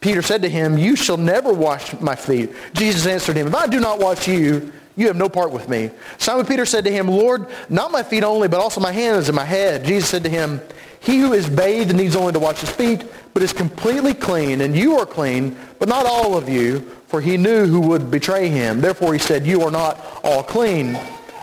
Peter 0.00 0.22
said 0.22 0.42
to 0.42 0.48
him, 0.48 0.78
You 0.78 0.96
shall 0.96 1.16
never 1.16 1.52
wash 1.52 1.98
my 2.00 2.14
feet. 2.14 2.52
Jesus 2.72 3.06
answered 3.06 3.36
him, 3.36 3.48
If 3.48 3.54
I 3.54 3.66
do 3.66 3.80
not 3.80 3.98
wash 3.98 4.26
you, 4.28 4.72
you 4.96 5.08
have 5.08 5.16
no 5.16 5.28
part 5.28 5.50
with 5.50 5.68
me. 5.68 5.90
Simon 6.18 6.46
Peter 6.46 6.64
said 6.64 6.84
to 6.84 6.90
him, 6.90 7.08
Lord, 7.08 7.46
not 7.68 7.90
my 7.90 8.02
feet 8.02 8.22
only, 8.22 8.48
but 8.48 8.60
also 8.60 8.80
my 8.80 8.92
hands 8.92 9.28
and 9.28 9.36
my 9.36 9.44
head. 9.44 9.84
Jesus 9.84 10.08
said 10.08 10.24
to 10.24 10.30
him, 10.30 10.60
He 11.00 11.18
who 11.18 11.32
is 11.32 11.48
bathed 11.48 11.94
needs 11.94 12.16
only 12.16 12.32
to 12.32 12.38
wash 12.38 12.60
his 12.60 12.70
feet, 12.70 13.04
but 13.34 13.42
is 13.42 13.52
completely 13.52 14.14
clean, 14.14 14.60
and 14.60 14.76
you 14.76 14.96
are 14.98 15.06
clean, 15.06 15.56
but 15.78 15.88
not 15.88 16.06
all 16.06 16.36
of 16.36 16.48
you, 16.48 16.80
for 17.08 17.20
he 17.20 17.36
knew 17.36 17.66
who 17.66 17.80
would 17.80 18.10
betray 18.10 18.48
him. 18.48 18.80
Therefore 18.80 19.12
he 19.12 19.18
said, 19.18 19.46
You 19.46 19.62
are 19.62 19.70
not 19.70 19.98
all 20.22 20.42
clean. 20.42 20.98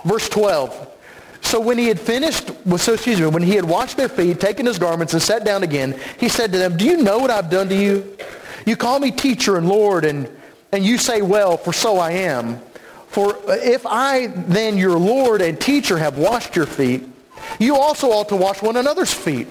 Verse 0.06 0.30
12. 0.30 0.91
So 1.42 1.60
when 1.60 1.78
he 1.78 1.88
had 1.88 2.00
finished, 2.00 2.52
so 2.78 2.94
excuse 2.94 3.20
me, 3.20 3.28
when 3.28 3.44
he 3.44 3.56
had 3.56 3.66
washed 3.66 3.98
their 3.98 4.10
feet, 4.10 4.40
taken 4.40 4.66
his 4.66 4.80
garments, 4.80 5.14
and 5.14 5.22
sat 5.22 5.44
down 5.44 5.64
again, 5.64 6.00
he 6.20 6.30
said 6.30 6.52
to 6.52 6.58
them, 6.58 6.78
Do 6.78 6.86
you 6.86 6.98
know 6.98 7.18
what 7.20 7.32
I've 7.32 7.50
done 7.50 7.68
to 7.70 7.76
you? 7.76 8.18
You 8.66 8.76
call 8.76 9.00
me 9.00 9.12
teacher 9.12 9.58
and 9.58 9.68
Lord, 9.68 10.06
and, 10.06 10.30
and 10.72 10.86
you 10.86 10.98
say, 10.98 11.22
Well, 11.22 11.58
for 11.58 11.74
so 11.74 11.98
I 11.98 12.12
am. 12.12 12.62
For 13.08 13.38
if 13.48 13.86
I 13.86 14.28
then, 14.28 14.78
your 14.78 14.98
Lord 14.98 15.42
and 15.42 15.60
teacher, 15.60 15.98
have 15.98 16.18
washed 16.18 16.56
your 16.56 16.66
feet, 16.66 17.04
you 17.60 17.76
also 17.76 18.12
ought 18.12 18.30
to 18.30 18.38
wash 18.38 18.62
one 18.62 18.78
another's 18.78 19.14
feet. 19.14 19.48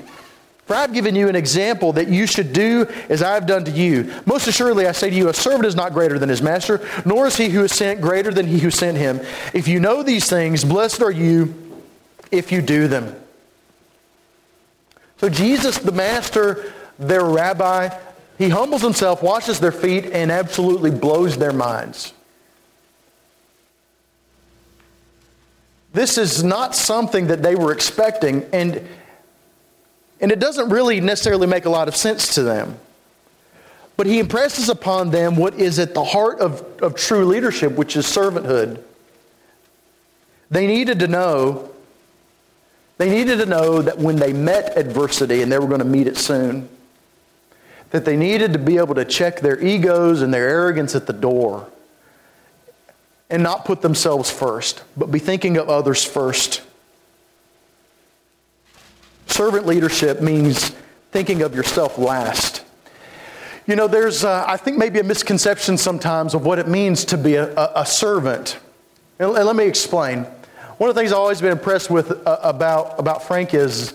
For 0.65 0.77
I've 0.77 0.95
given 0.95 1.17
you 1.17 1.29
an 1.29 1.35
example 1.35 1.93
that 1.95 2.09
you 2.09 2.27
should 2.27 2.53
do 2.53 2.87
as 3.09 3.23
I 3.23 3.35
have 3.35 3.45
done 3.45 3.65
to 3.65 3.71
you. 3.73 4.15
Most 4.25 4.47
assuredly, 4.47 4.87
I 4.87 4.93
say 4.93 5.11
to 5.11 5.17
you, 5.17 5.29
a 5.29 5.35
servant 5.35 5.67
is 5.67 5.75
not 5.75 5.93
greater 5.93 6.19
than 6.19 6.29
his 6.29 6.41
master, 6.41 6.89
nor 7.05 7.27
is 7.27 7.37
he 7.37 7.49
who 7.49 7.65
is 7.65 7.73
sent 7.73 8.01
greater 8.01 8.31
than 8.31 8.47
he 8.47 8.61
who 8.61 8.71
sent 8.71 8.97
him. 8.97 9.21
If 9.53 9.67
you 9.67 9.81
know 9.81 10.05
these 10.05 10.31
things, 10.31 10.65
blessed 10.65 11.03
are 11.03 11.11
you 11.11 11.70
if 12.31 12.53
you 12.53 12.63
do 12.63 12.89
them. 12.89 13.15
So 15.19 15.29
Jesus, 15.29 15.79
the 15.79 15.93
master, 15.93 16.73
their 16.99 17.25
rabbi, 17.25 17.97
he 18.39 18.49
humbles 18.49 18.83
himself, 18.83 19.23
washes 19.23 19.61
their 19.61 19.73
feet, 19.73 20.07
and 20.07 20.31
absolutely 20.31 20.91
blows 20.91 21.37
their 21.37 21.53
minds. 21.53 22.13
This 25.93 26.17
is 26.17 26.43
not 26.43 26.75
something 26.75 27.27
that 27.27 27.43
they 27.43 27.55
were 27.55 27.73
expecting, 27.73 28.47
and 28.53 28.87
and 30.21 30.31
it 30.31 30.39
doesn't 30.39 30.69
really 30.69 31.01
necessarily 31.01 31.47
make 31.47 31.65
a 31.65 31.71
lot 31.71 31.89
of 31.89 31.97
sense 31.97 32.35
to 32.35 32.43
them. 32.43 32.79
But 33.97 34.07
he 34.07 34.19
impresses 34.19 34.69
upon 34.69 35.11
them 35.11 35.37
what 35.37 35.55
is 35.55 35.79
at 35.79 35.95
the 35.95 36.05
heart 36.05 36.41
of, 36.41 36.63
of 36.83 36.95
true 36.95 37.25
leadership, 37.25 37.73
which 37.73 37.97
is 37.97 38.07
servanthood. 38.07 38.83
They 40.51 40.67
needed 40.67 41.01
to 41.01 41.09
know, 41.09 41.71
they 43.01 43.09
needed 43.09 43.39
to 43.39 43.47
know 43.47 43.81
that 43.81 43.97
when 43.97 44.17
they 44.17 44.35
met 44.35 44.77
adversity, 44.77 45.41
and 45.41 45.51
they 45.51 45.59
were 45.59 45.67
going 45.67 45.79
to 45.79 45.87
meet 45.87 46.07
it 46.07 46.19
soon, 46.19 46.69
that 47.93 48.05
they 48.05 48.15
needed 48.15 48.53
to 48.53 48.59
be 48.59 48.77
able 48.77 48.95
to 48.95 49.07
check 49.07 49.41
their 49.41 49.59
egos 49.59 50.21
and 50.21 50.35
their 50.35 50.47
arrogance 50.47 50.95
at 50.95 51.07
the 51.07 51.15
door 51.15 51.67
and 53.31 53.43
not 53.43 53.65
put 53.65 53.81
themselves 53.81 54.31
first, 54.31 54.83
but 54.99 55.11
be 55.11 55.19
thinking 55.19 55.57
of 55.57 55.71
others 55.71 56.05
first. 56.05 56.61
Servant 59.29 59.65
leadership 59.65 60.21
means 60.21 60.69
thinking 61.11 61.41
of 61.41 61.55
yourself 61.55 61.97
last. 61.97 62.63
You 63.67 63.77
know, 63.77 63.89
there's, 63.89 64.25
uh, 64.25 64.45
I 64.47 64.59
think, 64.59 64.77
maybe 64.77 64.99
a 64.99 65.05
misconception 65.05 65.79
sometimes 65.79 66.35
of 66.35 66.45
what 66.45 66.59
it 66.59 66.69
means 66.69 67.07
to 67.07 67.17
be 67.17 67.37
a, 67.37 67.55
a, 67.75 67.87
servant. 67.87 68.59
And, 69.19 69.33
let 69.33 69.57
me 69.57 69.65
explain. 69.65 70.27
One 70.81 70.89
of 70.89 70.97
the 70.97 71.03
things 71.03 71.13
I've 71.13 71.19
always 71.19 71.43
been 71.43 71.53
impressed 71.53 71.91
with 71.91 72.27
uh, 72.27 72.39
about, 72.43 72.99
about 72.99 73.23
Frank 73.25 73.53
is, 73.53 73.93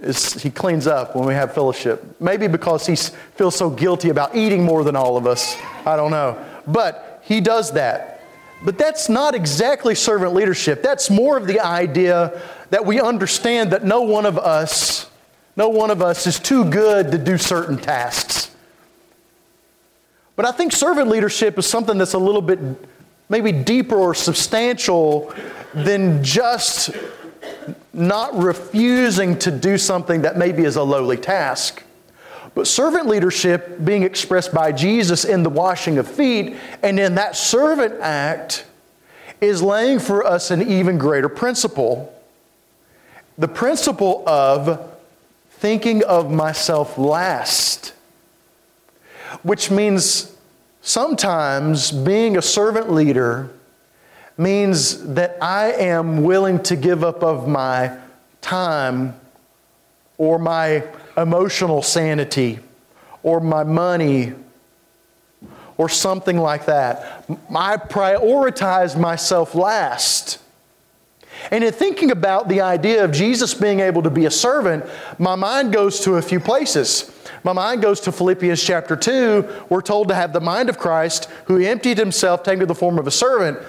is 0.00 0.32
he 0.32 0.48
cleans 0.48 0.86
up 0.86 1.14
when 1.14 1.26
we 1.26 1.34
have 1.34 1.52
fellowship. 1.52 2.18
Maybe 2.22 2.46
because 2.46 2.86
he 2.86 2.96
feels 2.96 3.54
so 3.54 3.68
guilty 3.68 4.08
about 4.08 4.34
eating 4.34 4.64
more 4.64 4.82
than 4.82 4.96
all 4.96 5.18
of 5.18 5.26
us. 5.26 5.58
I 5.84 5.94
don't 5.94 6.10
know. 6.10 6.42
But 6.66 7.20
he 7.22 7.42
does 7.42 7.72
that. 7.72 8.22
But 8.64 8.78
that's 8.78 9.10
not 9.10 9.34
exactly 9.34 9.94
servant 9.94 10.32
leadership. 10.32 10.82
That's 10.82 11.10
more 11.10 11.36
of 11.36 11.46
the 11.46 11.60
idea 11.60 12.40
that 12.70 12.86
we 12.86 12.98
understand 12.98 13.72
that 13.72 13.84
no 13.84 14.00
one 14.00 14.24
of 14.24 14.38
us, 14.38 15.10
no 15.54 15.68
one 15.68 15.90
of 15.90 16.00
us 16.00 16.26
is 16.26 16.38
too 16.38 16.64
good 16.64 17.12
to 17.12 17.18
do 17.18 17.36
certain 17.36 17.76
tasks. 17.76 18.50
But 20.34 20.46
I 20.46 20.52
think 20.52 20.72
servant 20.72 21.08
leadership 21.08 21.58
is 21.58 21.66
something 21.66 21.98
that's 21.98 22.14
a 22.14 22.18
little 22.18 22.40
bit 22.40 22.58
maybe 23.28 23.52
deeper 23.52 23.96
or 23.96 24.14
substantial 24.14 25.34
than 25.74 26.22
just 26.22 26.90
not 27.92 28.36
refusing 28.36 29.38
to 29.38 29.50
do 29.50 29.78
something 29.78 30.22
that 30.22 30.36
maybe 30.36 30.64
is 30.64 30.76
a 30.76 30.82
lowly 30.82 31.16
task. 31.16 31.82
But 32.54 32.66
servant 32.66 33.06
leadership 33.06 33.84
being 33.84 34.02
expressed 34.02 34.52
by 34.52 34.72
Jesus 34.72 35.24
in 35.24 35.42
the 35.42 35.50
washing 35.50 35.98
of 35.98 36.08
feet 36.08 36.56
and 36.82 36.98
in 36.98 37.16
that 37.16 37.36
servant 37.36 38.00
act 38.00 38.64
is 39.40 39.62
laying 39.62 39.98
for 39.98 40.24
us 40.24 40.50
an 40.50 40.62
even 40.62 40.96
greater 40.96 41.28
principle 41.28 42.12
the 43.38 43.48
principle 43.48 44.26
of 44.26 44.92
thinking 45.50 46.02
of 46.04 46.30
myself 46.30 46.96
last, 46.98 47.92
which 49.42 49.70
means 49.70 50.35
sometimes 50.86 51.90
being 51.90 52.36
a 52.36 52.42
servant 52.42 52.92
leader 52.92 53.50
means 54.38 55.14
that 55.14 55.36
I 55.42 55.72
am 55.72 56.22
willing 56.22 56.62
to 56.62 56.76
give 56.76 57.02
up 57.02 57.24
of 57.24 57.48
my 57.48 57.98
time 58.40 59.18
or 60.16 60.38
my 60.38 60.84
emotional 61.16 61.82
sanity 61.82 62.60
or 63.24 63.40
my 63.40 63.64
money 63.64 64.34
or 65.76 65.88
something 65.88 66.38
like 66.38 66.66
that. 66.66 67.24
I 67.54 67.78
prioritize 67.78 68.98
myself 68.98 69.56
last. 69.56 70.38
And 71.50 71.64
in 71.64 71.72
thinking 71.72 72.12
about 72.12 72.48
the 72.48 72.60
idea 72.60 73.04
of 73.04 73.10
Jesus 73.10 73.54
being 73.54 73.80
able 73.80 74.04
to 74.04 74.10
be 74.10 74.26
a 74.26 74.30
servant, 74.30 74.84
my 75.18 75.34
mind 75.34 75.72
goes 75.72 75.98
to 76.00 76.14
a 76.14 76.22
few 76.22 76.38
places. 76.38 77.10
My 77.46 77.52
mind 77.52 77.80
goes 77.80 78.00
to 78.00 78.10
Philippians 78.10 78.60
chapter 78.60 78.96
2. 78.96 79.66
We're 79.68 79.80
told 79.80 80.08
to 80.08 80.16
have 80.16 80.32
the 80.32 80.40
mind 80.40 80.68
of 80.68 80.80
Christ, 80.80 81.26
who 81.44 81.62
emptied 81.62 81.96
himself, 81.96 82.42
taking 82.42 82.66
the 82.66 82.74
form 82.74 82.98
of 82.98 83.06
a 83.06 83.12
servant. 83.12 83.60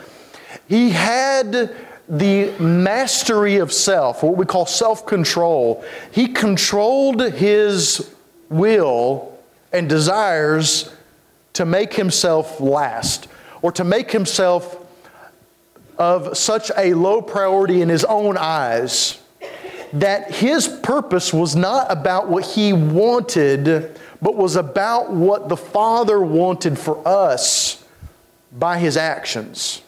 He 0.67 0.89
had 0.89 1.75
the 2.09 2.59
mastery 2.59 3.57
of 3.57 3.71
self, 3.71 4.23
what 4.23 4.35
we 4.35 4.47
call 4.47 4.65
self 4.65 5.05
control. 5.05 5.85
He 6.11 6.27
controlled 6.29 7.21
his 7.33 8.15
will 8.49 9.37
and 9.71 9.87
desires 9.87 10.91
to 11.53 11.63
make 11.63 11.93
himself 11.93 12.59
last 12.59 13.27
or 13.61 13.71
to 13.73 13.83
make 13.83 14.09
himself 14.09 14.75
of 15.99 16.35
such 16.35 16.71
a 16.75 16.95
low 16.95 17.21
priority 17.21 17.83
in 17.83 17.89
his 17.89 18.05
own 18.05 18.37
eyes 18.37 19.19
that 19.99 20.31
his 20.31 20.67
purpose 20.67 21.33
was 21.33 21.55
not 21.55 21.91
about 21.91 22.27
what 22.27 22.45
he 22.45 22.73
wanted, 22.73 23.99
but 24.21 24.36
was 24.36 24.55
about 24.55 25.12
what 25.12 25.49
the 25.49 25.57
Father 25.57 26.19
wanted 26.19 26.77
for 26.77 27.05
us 27.07 27.83
by 28.51 28.77
his 28.77 28.97
actions. 28.97 29.81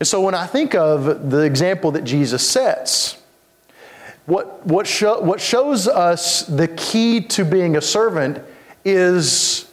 And 0.00 0.06
so 0.06 0.20
when 0.20 0.34
I 0.34 0.46
think 0.46 0.74
of 0.74 1.30
the 1.30 1.42
example 1.42 1.90
that 1.92 2.04
Jesus 2.04 2.48
sets, 2.48 3.20
what, 4.26 4.64
what, 4.66 4.86
show, 4.86 5.20
what 5.20 5.40
shows 5.40 5.88
us 5.88 6.42
the 6.42 6.68
key 6.68 7.20
to 7.28 7.44
being 7.44 7.76
a 7.76 7.80
servant 7.80 8.44
is 8.84 9.70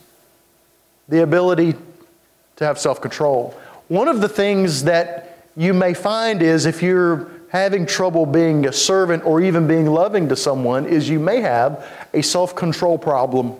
the 1.09 1.21
ability 1.21 1.75
to 2.55 2.65
have 2.65 2.79
self 2.79 3.01
control. 3.01 3.53
One 3.87 4.07
of 4.07 4.21
the 4.21 4.29
things 4.29 4.85
that 4.85 5.45
you 5.55 5.73
may 5.73 5.93
find 5.93 6.41
is 6.41 6.65
if 6.65 6.81
you're 6.81 7.29
having 7.55 7.85
trouble 7.85 8.25
being 8.25 8.67
a 8.67 8.73
servant 8.73 9.25
or 9.25 9.41
even 9.41 9.65
being 9.65 9.85
loving 9.85 10.27
to 10.29 10.35
someone, 10.35 10.85
is 10.85 11.07
you 11.07 11.19
may 11.19 11.39
have 11.39 11.87
a 12.13 12.21
self 12.21 12.55
control 12.55 12.97
problem. 12.97 13.55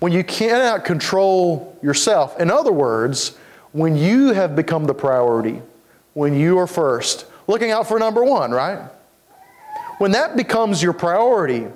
When 0.00 0.12
you 0.12 0.24
cannot 0.24 0.84
control 0.84 1.78
yourself, 1.82 2.40
in 2.40 2.50
other 2.50 2.72
words, 2.72 3.36
when 3.72 3.96
you 3.96 4.32
have 4.32 4.56
become 4.56 4.86
the 4.86 4.94
priority, 4.94 5.62
when 6.14 6.34
you 6.34 6.58
are 6.58 6.66
first, 6.66 7.26
looking 7.46 7.70
out 7.70 7.86
for 7.86 7.98
number 7.98 8.24
one, 8.24 8.50
right? 8.50 8.88
When 9.98 10.10
that 10.12 10.36
becomes 10.36 10.82
your 10.82 10.94
priority, 10.94 11.66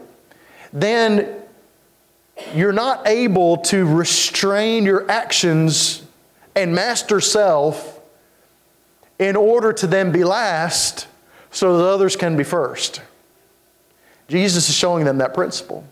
then 0.73 1.43
you're 2.55 2.73
not 2.73 3.07
able 3.07 3.59
to 3.59 3.87
restrain 3.87 4.85
your 4.85 5.09
actions 5.09 6.03
and 6.57 6.75
master 6.75 7.21
self 7.21 7.94
in 9.19 9.37
order 9.37 9.73
to 9.73 9.87
then 9.87 10.13
be 10.13 10.25
last 10.25 11.07
so 11.51 11.79
that 11.79 11.85
others 11.85 12.17
can 12.17 12.37
be 12.37 12.45
first. 12.45 13.01
Jesus 14.29 14.69
is 14.69 14.75
showing 14.75 15.05
them 15.05 15.19
that 15.19 15.35
principle. 15.35 15.85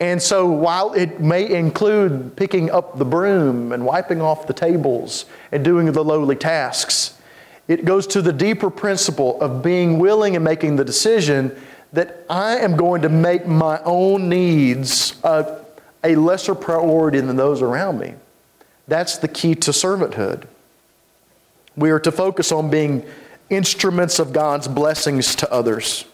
And 0.00 0.20
so, 0.20 0.50
while 0.50 0.94
it 0.94 1.20
may 1.20 1.48
include 1.48 2.34
picking 2.34 2.70
up 2.70 2.98
the 2.98 3.04
broom 3.04 3.70
and 3.70 3.84
wiping 3.84 4.20
off 4.20 4.48
the 4.48 4.52
tables 4.52 5.26
and 5.52 5.64
doing 5.64 5.92
the 5.92 6.02
lowly 6.02 6.34
tasks, 6.34 7.18
it 7.68 7.84
goes 7.84 8.08
to 8.08 8.22
the 8.22 8.32
deeper 8.32 8.68
principle 8.68 9.40
of 9.40 9.62
being 9.62 10.00
willing 10.00 10.34
and 10.34 10.44
making 10.44 10.76
the 10.76 10.84
decision 10.84 11.54
that 11.92 12.24
I 12.28 12.56
am 12.56 12.76
going 12.76 13.02
to 13.02 13.08
make 13.08 13.46
my 13.46 13.80
own 13.84 14.28
needs 14.28 15.14
a, 15.22 15.64
a 16.02 16.16
lesser 16.16 16.54
priority 16.54 17.20
than 17.20 17.36
those 17.36 17.62
around 17.62 17.98
me. 18.00 18.14
That's 18.88 19.18
the 19.18 19.28
key 19.28 19.54
to 19.56 19.70
servanthood. 19.70 20.46
We 21.76 21.90
are 21.90 22.00
to 22.00 22.12
focus 22.12 22.52
on 22.52 22.70
being 22.70 23.04
instruments 23.50 24.18
of 24.18 24.32
God's 24.32 24.68
blessings 24.68 25.34
to 25.36 25.52
others. 25.52 26.04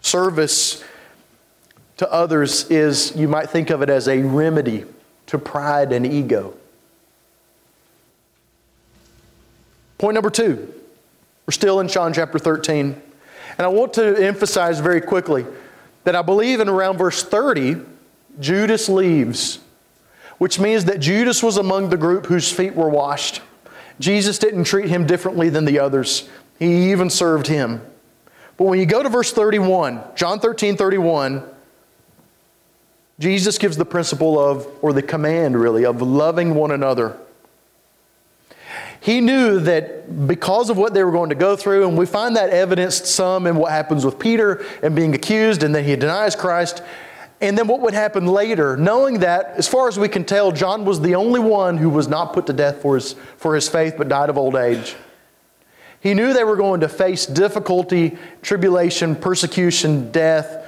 Service 0.00 0.84
to 1.96 2.12
others 2.12 2.70
is, 2.70 3.16
you 3.16 3.28
might 3.28 3.50
think 3.50 3.70
of 3.70 3.82
it 3.82 3.90
as 3.90 4.08
a 4.08 4.22
remedy 4.22 4.84
to 5.26 5.38
pride 5.38 5.92
and 5.92 6.06
ego. 6.06 6.54
Point 9.98 10.14
number 10.14 10.30
two. 10.30 10.72
We're 11.46 11.52
still 11.52 11.80
in 11.80 11.88
John 11.88 12.12
chapter 12.12 12.38
13. 12.38 13.00
And 13.56 13.64
I 13.64 13.68
want 13.68 13.94
to 13.94 14.16
emphasize 14.16 14.80
very 14.80 15.00
quickly 15.00 15.46
that 16.04 16.16
I 16.16 16.22
believe 16.22 16.60
in 16.60 16.68
around 16.68 16.98
verse 16.98 17.22
30, 17.22 17.76
Judas 18.40 18.88
leaves, 18.88 19.60
which 20.38 20.58
means 20.58 20.84
that 20.86 21.00
Judas 21.00 21.42
was 21.42 21.56
among 21.56 21.90
the 21.90 21.96
group 21.96 22.26
whose 22.26 22.50
feet 22.50 22.74
were 22.74 22.88
washed. 22.88 23.40
Jesus 24.00 24.38
didn't 24.38 24.64
treat 24.64 24.88
him 24.88 25.06
differently 25.06 25.48
than 25.48 25.64
the 25.64 25.78
others. 25.78 26.28
He 26.58 26.90
even 26.90 27.10
served 27.10 27.46
him. 27.46 27.80
But 28.56 28.64
when 28.64 28.78
you 28.78 28.86
go 28.86 29.02
to 29.02 29.08
verse 29.08 29.32
31, 29.32 30.02
John 30.14 30.40
13, 30.40 30.76
31, 30.76 31.42
Jesus 33.18 33.58
gives 33.58 33.76
the 33.76 33.84
principle 33.84 34.38
of, 34.38 34.68
or 34.82 34.92
the 34.92 35.02
command 35.02 35.56
really, 35.56 35.84
of 35.84 36.02
loving 36.02 36.54
one 36.54 36.70
another. 36.70 37.16
He 39.00 39.20
knew 39.20 39.60
that 39.60 40.26
because 40.26 40.70
of 40.70 40.78
what 40.78 40.94
they 40.94 41.04
were 41.04 41.12
going 41.12 41.28
to 41.28 41.36
go 41.36 41.56
through, 41.56 41.86
and 41.86 41.98
we 41.98 42.06
find 42.06 42.36
that 42.36 42.50
evidenced 42.50 43.06
some 43.06 43.46
in 43.46 43.56
what 43.56 43.70
happens 43.70 44.04
with 44.04 44.18
Peter 44.18 44.64
and 44.82 44.96
being 44.96 45.14
accused, 45.14 45.62
and 45.62 45.74
then 45.74 45.84
he 45.84 45.94
denies 45.94 46.34
Christ, 46.34 46.82
and 47.44 47.58
then 47.58 47.66
what 47.66 47.80
would 47.82 47.92
happen 47.92 48.26
later, 48.26 48.74
knowing 48.76 49.18
that, 49.20 49.54
as 49.56 49.68
far 49.68 49.86
as 49.86 49.98
we 49.98 50.08
can 50.08 50.24
tell, 50.24 50.50
John 50.50 50.86
was 50.86 51.02
the 51.02 51.14
only 51.14 51.40
one 51.40 51.76
who 51.76 51.90
was 51.90 52.08
not 52.08 52.32
put 52.32 52.46
to 52.46 52.54
death 52.54 52.80
for 52.80 52.94
his, 52.94 53.14
for 53.36 53.54
his 53.54 53.68
faith 53.68 53.96
but 53.98 54.08
died 54.08 54.30
of 54.30 54.38
old 54.38 54.56
age. 54.56 54.96
He 56.00 56.14
knew 56.14 56.32
they 56.32 56.44
were 56.44 56.56
going 56.56 56.80
to 56.80 56.88
face 56.88 57.26
difficulty, 57.26 58.16
tribulation, 58.40 59.14
persecution, 59.14 60.10
death, 60.10 60.66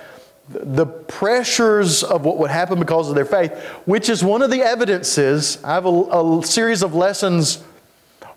the 0.49 0.87
pressures 0.87 2.03
of 2.03 2.25
what 2.25 2.39
would 2.39 2.51
happen 2.51 2.79
because 2.79 3.09
of 3.09 3.15
their 3.15 3.25
faith, 3.25 3.53
which 3.87 4.09
is 4.09 4.23
one 4.23 4.43
of 4.43 4.51
the 4.51 4.63
evidences. 4.63 5.59
I 5.65 5.75
have 5.75 5.87
a, 5.87 5.89
a, 5.89 6.43
series 6.45 6.83
of 6.83 6.95
lessons 6.95 7.65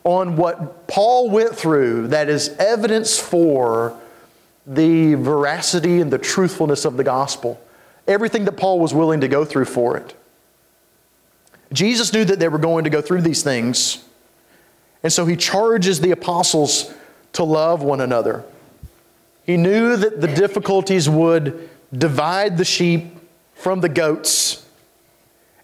on 0.04 0.38
what 0.38 0.88
Paul 0.88 1.30
went 1.30 1.56
through 1.56 2.08
that 2.08 2.30
is 2.30 2.50
evidence 2.58 3.20
for 3.20 4.00
the 4.66 5.16
veracity 5.16 6.00
and 6.00 6.12
the 6.12 6.18
truthfulness 6.18 6.86
of 6.86 6.96
the 6.96 7.04
gospel. 7.04 7.62
Everything 8.10 8.46
that 8.46 8.54
Paul 8.54 8.80
was 8.80 8.94
willing 8.94 9.22
to 9.22 9.28
go 9.28 9.46
through 9.46 9.66
for 9.66 9.96
it. 9.96 10.16
Jesus 11.72 12.12
knew 12.12 12.26
that 12.26 12.40
they 12.40 12.50
were 12.50 12.58
going 12.58 12.84
to 12.86 12.90
go 12.90 13.02
through 13.02 13.22
these 13.22 13.44
things, 13.44 14.04
and 15.04 15.14
so 15.14 15.28
he 15.28 15.36
charges 15.36 16.02
the 16.02 16.10
apostles 16.10 16.92
to 17.34 17.44
love 17.44 17.84
one 17.84 18.02
another. 18.02 18.44
He 19.44 19.58
knew 19.58 19.96
that 19.96 20.22
the 20.22 20.28
difficulties 20.28 21.08
would 21.08 21.70
divide 21.94 22.58
the 22.58 22.66
sheep 22.66 23.16
from 23.54 23.82
the 23.82 23.90
goats, 23.90 24.66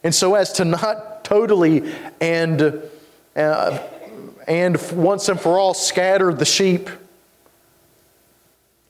and 0.03 0.13
so 0.13 0.35
as 0.35 0.53
to 0.53 0.65
not 0.65 1.25
totally 1.25 1.91
and 2.21 2.81
uh, 3.35 3.79
and 4.47 4.79
once 4.91 5.27
and 5.29 5.41
for 5.41 5.57
all 5.57 5.73
scatter 5.73 6.31
the 6.31 6.45
sheep. 6.45 6.89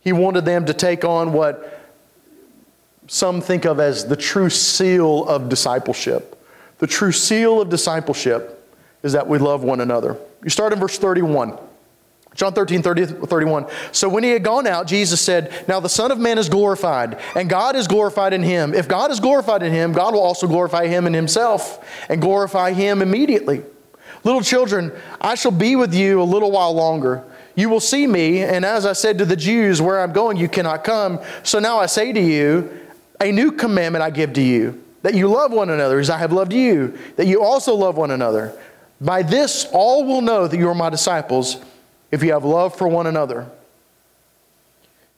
He 0.02 0.12
wanted 0.12 0.46
them 0.46 0.66
to 0.66 0.74
take 0.74 1.04
on 1.04 1.34
what 1.34 1.85
some 3.08 3.42
think 3.42 3.66
of 3.66 3.80
as 3.80 4.06
the 4.06 4.16
true 4.16 4.50
seal 4.50 5.26
of 5.26 5.50
discipleship. 5.50 6.32
The 6.80 6.88
true 6.88 7.12
seal 7.12 7.62
of 7.62 7.70
discipleship 7.70 8.70
is 9.04 9.14
that 9.14 9.28
we 9.28 9.38
love 9.38 9.64
one 9.64 9.82
another. 9.82 10.18
You 10.44 10.50
start 10.50 10.74
in 10.74 10.80
verse 10.80 10.98
31. 10.98 11.58
John 12.36 12.52
13, 12.54 12.82
30, 12.82 13.06
31. 13.06 13.66
So 13.94 14.10
when 14.10 14.24
he 14.24 14.32
had 14.32 14.44
gone 14.44 14.68
out, 14.68 14.88
Jesus 14.88 15.22
said, 15.22 15.66
Now 15.70 15.80
the 15.80 15.88
Son 15.88 16.12
of 16.12 16.20
Man 16.20 16.38
is 16.38 16.50
glorified, 16.50 17.18
and 17.34 17.50
God 17.50 17.78
is 17.78 17.88
glorified 17.88 18.34
in 18.34 18.44
him. 18.44 18.74
If 18.74 18.90
God 18.90 19.10
is 19.10 19.22
glorified 19.22 19.64
in 19.64 19.72
him, 19.72 19.94
God 19.94 20.14
will 20.14 20.22
also 20.22 20.46
glorify 20.46 20.88
him 20.88 21.08
in 21.08 21.14
himself 21.14 21.86
and 22.10 22.20
glorify 22.20 22.74
him 22.74 23.02
immediately. 23.02 23.64
Little 24.26 24.42
children, 24.42 24.92
I 25.22 25.36
shall 25.36 25.52
be 25.52 25.78
with 25.78 25.94
you 25.94 26.22
a 26.22 26.24
little 26.24 26.52
while 26.52 26.74
longer. 26.74 27.24
You 27.56 27.70
will 27.70 27.80
see 27.80 28.06
me, 28.06 28.42
and 28.42 28.66
as 28.66 28.86
I 28.86 28.92
said 28.92 29.18
to 29.20 29.26
the 29.26 29.38
Jews, 29.38 29.82
where 29.82 30.02
I'm 30.02 30.12
going, 30.12 30.36
you 30.36 30.50
cannot 30.50 30.84
come. 30.84 31.22
So 31.44 31.60
now 31.60 31.78
I 31.78 31.86
say 31.86 32.12
to 32.12 32.20
you, 32.20 32.85
a 33.22 33.32
new 33.32 33.52
commandment 33.52 34.04
I 34.04 34.10
give 34.10 34.34
to 34.34 34.42
you, 34.42 34.84
that 35.02 35.14
you 35.14 35.28
love 35.28 35.52
one 35.52 35.70
another 35.70 36.00
as 36.00 36.10
I 36.10 36.18
have 36.18 36.34
loved 36.34 36.54
you, 36.54 36.98
that 37.16 37.28
you 37.28 37.44
also 37.44 37.76
love 37.76 37.98
one 37.98 38.12
another. 38.12 38.58
By 39.00 39.22
this 39.22 39.68
all 39.72 40.06
will 40.06 40.22
know 40.22 40.48
that 40.48 40.58
you 40.58 40.68
are 40.70 40.76
my 40.76 40.90
disciples 40.90 41.58
if 42.12 42.24
you 42.24 42.32
have 42.32 42.46
love 42.46 42.76
for 42.76 42.88
one 42.88 43.08
another. 43.08 43.50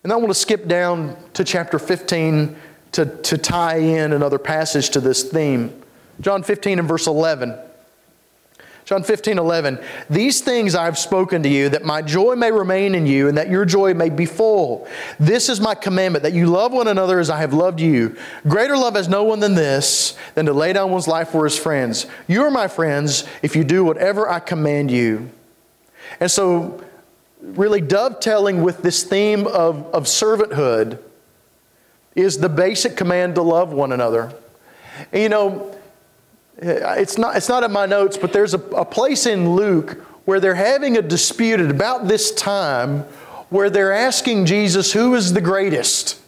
And 0.03 0.11
I 0.11 0.15
want 0.15 0.29
to 0.29 0.35
skip 0.35 0.67
down 0.67 1.17
to 1.33 1.43
chapter 1.43 1.79
15 1.79 2.55
to, 2.93 3.05
to 3.05 3.37
tie 3.37 3.77
in 3.77 4.13
another 4.13 4.39
passage 4.39 4.89
to 4.91 4.99
this 4.99 5.23
theme. 5.23 5.81
John 6.21 6.43
15 6.43 6.79
and 6.79 6.87
verse 6.87 7.07
11. 7.07 7.57
John 8.87 9.03
15, 9.03 9.37
11. 9.37 9.79
These 10.09 10.39
things 10.39 10.73
I 10.73 10.85
have 10.85 10.97
spoken 10.97 11.43
to 11.43 11.49
you, 11.49 11.67
that 11.67 11.83
my 11.83 12.01
joy 12.01 12.35
may 12.35 12.53
remain 12.53 12.95
in 12.95 13.05
you, 13.05 13.27
and 13.27 13.37
that 13.37 13.49
your 13.49 13.65
joy 13.65 13.93
may 13.93 14.07
be 14.07 14.25
full. 14.25 14.87
This 15.19 15.49
is 15.49 15.59
my 15.59 15.75
commandment, 15.75 16.23
that 16.23 16.31
you 16.31 16.47
love 16.47 16.71
one 16.71 16.87
another 16.87 17.19
as 17.19 17.29
I 17.29 17.39
have 17.39 17.51
loved 17.51 17.81
you. 17.81 18.15
Greater 18.47 18.77
love 18.77 18.95
has 18.95 19.09
no 19.09 19.25
one 19.25 19.41
than 19.41 19.55
this, 19.55 20.15
than 20.35 20.45
to 20.45 20.53
lay 20.53 20.71
down 20.71 20.89
one's 20.89 21.05
life 21.05 21.27
for 21.27 21.43
his 21.43 21.59
friends. 21.59 22.05
You 22.29 22.43
are 22.43 22.49
my 22.49 22.69
friends 22.69 23.25
if 23.41 23.57
you 23.57 23.65
do 23.65 23.83
whatever 23.83 24.29
I 24.29 24.39
command 24.39 24.89
you. 24.89 25.31
And 26.21 26.31
so, 26.31 26.81
really 27.41 27.81
dovetailing 27.81 28.63
with 28.63 28.83
this 28.83 29.03
theme 29.03 29.47
of, 29.47 29.85
of 29.93 30.05
servanthood 30.05 30.99
is 32.15 32.37
the 32.37 32.47
basic 32.47 32.95
command 32.95 33.35
to 33.35 33.41
love 33.41 33.73
one 33.73 33.91
another. 33.91 34.33
And, 35.11 35.23
you 35.23 35.27
know, 35.27 35.76
it's 36.57 37.17
not, 37.17 37.35
it's 37.35 37.49
not 37.49 37.63
in 37.63 37.71
my 37.71 37.85
notes, 37.85 38.17
but 38.17 38.33
there's 38.33 38.53
a, 38.53 38.59
a 38.69 38.85
place 38.85 39.25
in 39.25 39.55
Luke 39.55 40.03
where 40.25 40.39
they're 40.39 40.55
having 40.55 40.97
a 40.97 41.01
dispute 41.01 41.59
at 41.59 41.69
about 41.69 42.07
this 42.07 42.31
time 42.31 43.01
where 43.49 43.69
they're 43.69 43.93
asking 43.93 44.45
Jesus 44.45 44.91
who 44.91 45.15
is 45.15 45.33
the 45.33 45.41
greatest. 45.41 46.19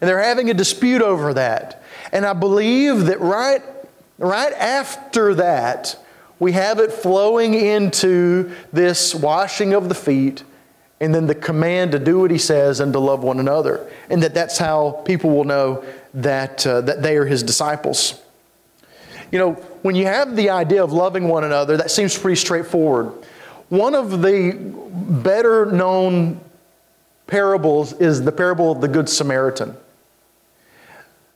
And 0.00 0.08
they're 0.08 0.22
having 0.22 0.50
a 0.50 0.54
dispute 0.54 1.02
over 1.02 1.34
that. 1.34 1.82
And 2.12 2.24
I 2.24 2.32
believe 2.32 3.06
that 3.06 3.20
right, 3.20 3.62
right 4.18 4.52
after 4.52 5.34
that, 5.34 5.96
we 6.38 6.52
have 6.52 6.78
it 6.78 6.92
flowing 6.92 7.54
into 7.54 8.52
this 8.72 9.14
washing 9.14 9.74
of 9.74 9.88
the 9.88 9.94
feet 9.94 10.44
and 11.00 11.14
then 11.14 11.26
the 11.26 11.34
command 11.34 11.92
to 11.92 11.98
do 11.98 12.18
what 12.20 12.30
he 12.30 12.38
says 12.38 12.80
and 12.80 12.92
to 12.92 12.98
love 12.98 13.22
one 13.22 13.38
another. 13.38 13.88
And 14.10 14.22
that 14.22 14.34
that's 14.34 14.58
how 14.58 15.02
people 15.04 15.30
will 15.30 15.44
know 15.44 15.84
that, 16.14 16.66
uh, 16.66 16.80
that 16.82 17.02
they 17.02 17.16
are 17.16 17.26
his 17.26 17.42
disciples. 17.42 18.20
You 19.30 19.38
know, 19.38 19.52
when 19.82 19.94
you 19.94 20.06
have 20.06 20.36
the 20.36 20.50
idea 20.50 20.82
of 20.82 20.92
loving 20.92 21.28
one 21.28 21.44
another, 21.44 21.76
that 21.76 21.90
seems 21.90 22.16
pretty 22.16 22.36
straightforward. 22.36 23.12
One 23.68 23.94
of 23.94 24.22
the 24.22 24.52
better 24.52 25.66
known 25.66 26.40
parables 27.26 27.92
is 27.94 28.22
the 28.22 28.32
parable 28.32 28.72
of 28.72 28.80
the 28.80 28.88
Good 28.88 29.08
Samaritan. 29.08 29.76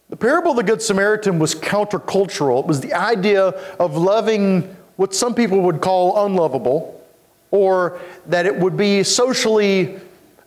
The 0.09 0.17
parable 0.17 0.53
of 0.53 0.57
the 0.57 0.63
Good 0.63 0.81
Samaritan 0.81 1.39
was 1.39 1.55
countercultural. 1.55 2.61
It 2.61 2.67
was 2.67 2.81
the 2.81 2.95
idea 2.95 3.49
of 3.79 3.97
loving 3.97 4.77
what 4.97 5.15
some 5.15 5.35
people 5.35 5.61
would 5.61 5.81
call 5.81 6.27
unlovable, 6.27 7.03
or 7.51 8.01
that 8.27 8.47
it 8.47 8.57
would 8.57 8.77
be 8.77 9.03
socially, 9.03 9.99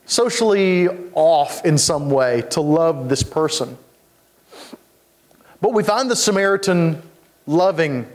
socially 0.06 0.88
off 1.14 1.64
in 1.66 1.78
some 1.78 2.10
way 2.10 2.42
to 2.52 2.62
love 2.62 3.10
this 3.10 3.22
person. 3.22 3.78
But 5.62 5.74
we 5.74 5.84
find 5.84 6.10
the 6.10 6.16
Samaritan 6.16 7.02
loving 7.48 8.08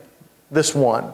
this 0.50 0.74
one. 0.74 1.12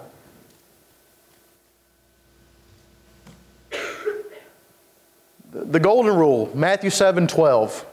The 5.53 5.81
golden 5.81 6.15
rule, 6.15 6.51
Matthew 6.55 6.91
7 6.91 7.27
12. 7.27 7.87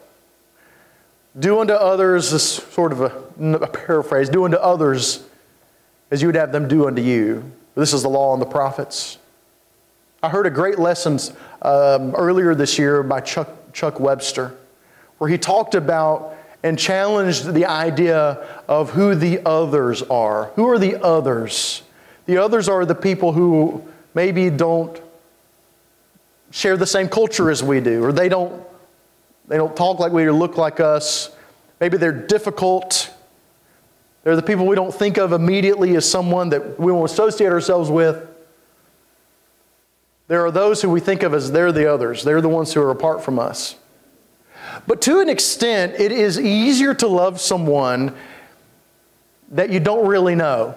Do 1.40 1.60
unto 1.62 1.74
others, 1.74 2.30
this 2.30 2.44
sort 2.44 2.92
of 2.92 3.02
a, 3.02 3.56
a, 3.56 3.68
paraphrase, 3.68 4.30
do 4.30 4.46
unto 4.46 4.58
others 4.58 5.26
as 6.12 6.22
you 6.22 6.28
would 6.28 6.36
have 6.36 6.52
them 6.52 6.68
do 6.68 6.88
unto 6.88 7.02
you. 7.02 7.52
This 7.74 7.92
is 7.92 8.04
the 8.04 8.10
law 8.10 8.34
and 8.34 8.42
the 8.42 8.46
prophets. 8.46 9.18
I 10.22 10.30
heard 10.30 10.46
a 10.46 10.52
great 10.52 10.78
lesson 10.78 11.20
um, 11.64 12.14
earlier 12.16 12.54
this 12.54 12.78
year 12.78 13.02
by 13.02 13.22
Chuck, 13.22 13.50
Chuck 13.74 14.00
Webster, 14.00 14.56
where 15.18 15.30
he 15.30 15.40
talked 15.40 15.74
about 15.74 16.38
and 16.64 16.80
challenged 16.80 17.54
the 17.54 17.66
idea 17.66 18.48
of 18.70 18.92
who 18.92 19.14
the 19.14 19.42
others 19.46 20.02
are. 20.04 20.46
Who 20.56 20.70
are 20.70 20.80
the 20.80 21.04
others? 21.04 21.84
The 22.26 22.38
others 22.38 22.70
are 22.70 22.86
the 22.86 22.96
people 22.96 23.34
who 23.34 23.86
maybe 24.14 24.50
don't 24.50 25.00
share 26.52 26.78
the 26.78 26.88
same 26.88 27.10
culture 27.10 27.52
as 27.52 27.62
we 27.62 27.82
do, 27.82 28.04
or 28.04 28.14
they 28.14 28.30
don't, 28.30 28.64
they 29.48 29.58
don't 29.58 29.76
talk 29.76 30.00
like 30.00 30.14
we 30.14 30.24
or 30.24 30.32
look 30.32 30.56
like 30.56 30.80
us. 30.80 31.32
Maybe 31.82 31.98
they're 31.98 32.14
difficult. 32.14 33.14
They're 34.24 34.38
the 34.38 34.42
people 34.42 34.66
we 34.66 34.76
don't 34.76 34.94
think 34.94 35.18
of 35.18 35.34
immediately 35.34 35.98
as 35.98 36.10
someone 36.10 36.50
that 36.50 36.80
we 36.80 36.94
won't 36.94 37.12
associate 37.12 37.52
ourselves 37.52 37.90
with. 37.90 38.26
There 40.30 40.46
are 40.46 40.52
those 40.52 40.82
who 40.82 40.90
we 40.90 41.02
think 41.02 41.24
of 41.24 41.34
as 41.34 41.52
they're 41.52 41.74
the 41.74 41.92
others. 41.92 42.24
They're 42.24 42.40
the 42.40 42.48
ones 42.48 42.72
who 42.72 42.82
are 42.82 42.92
apart 42.92 43.22
from 43.22 43.38
us. 43.38 43.76
But 44.86 45.02
to 45.04 45.20
an 45.20 45.30
extent, 45.30 45.96
it 46.00 46.12
is 46.12 46.40
easier 46.40 46.94
to 46.96 47.08
love 47.08 47.40
someone 47.40 48.16
that 49.52 49.70
you 49.70 49.80
don't 49.80 50.08
really 50.08 50.36
know 50.36 50.76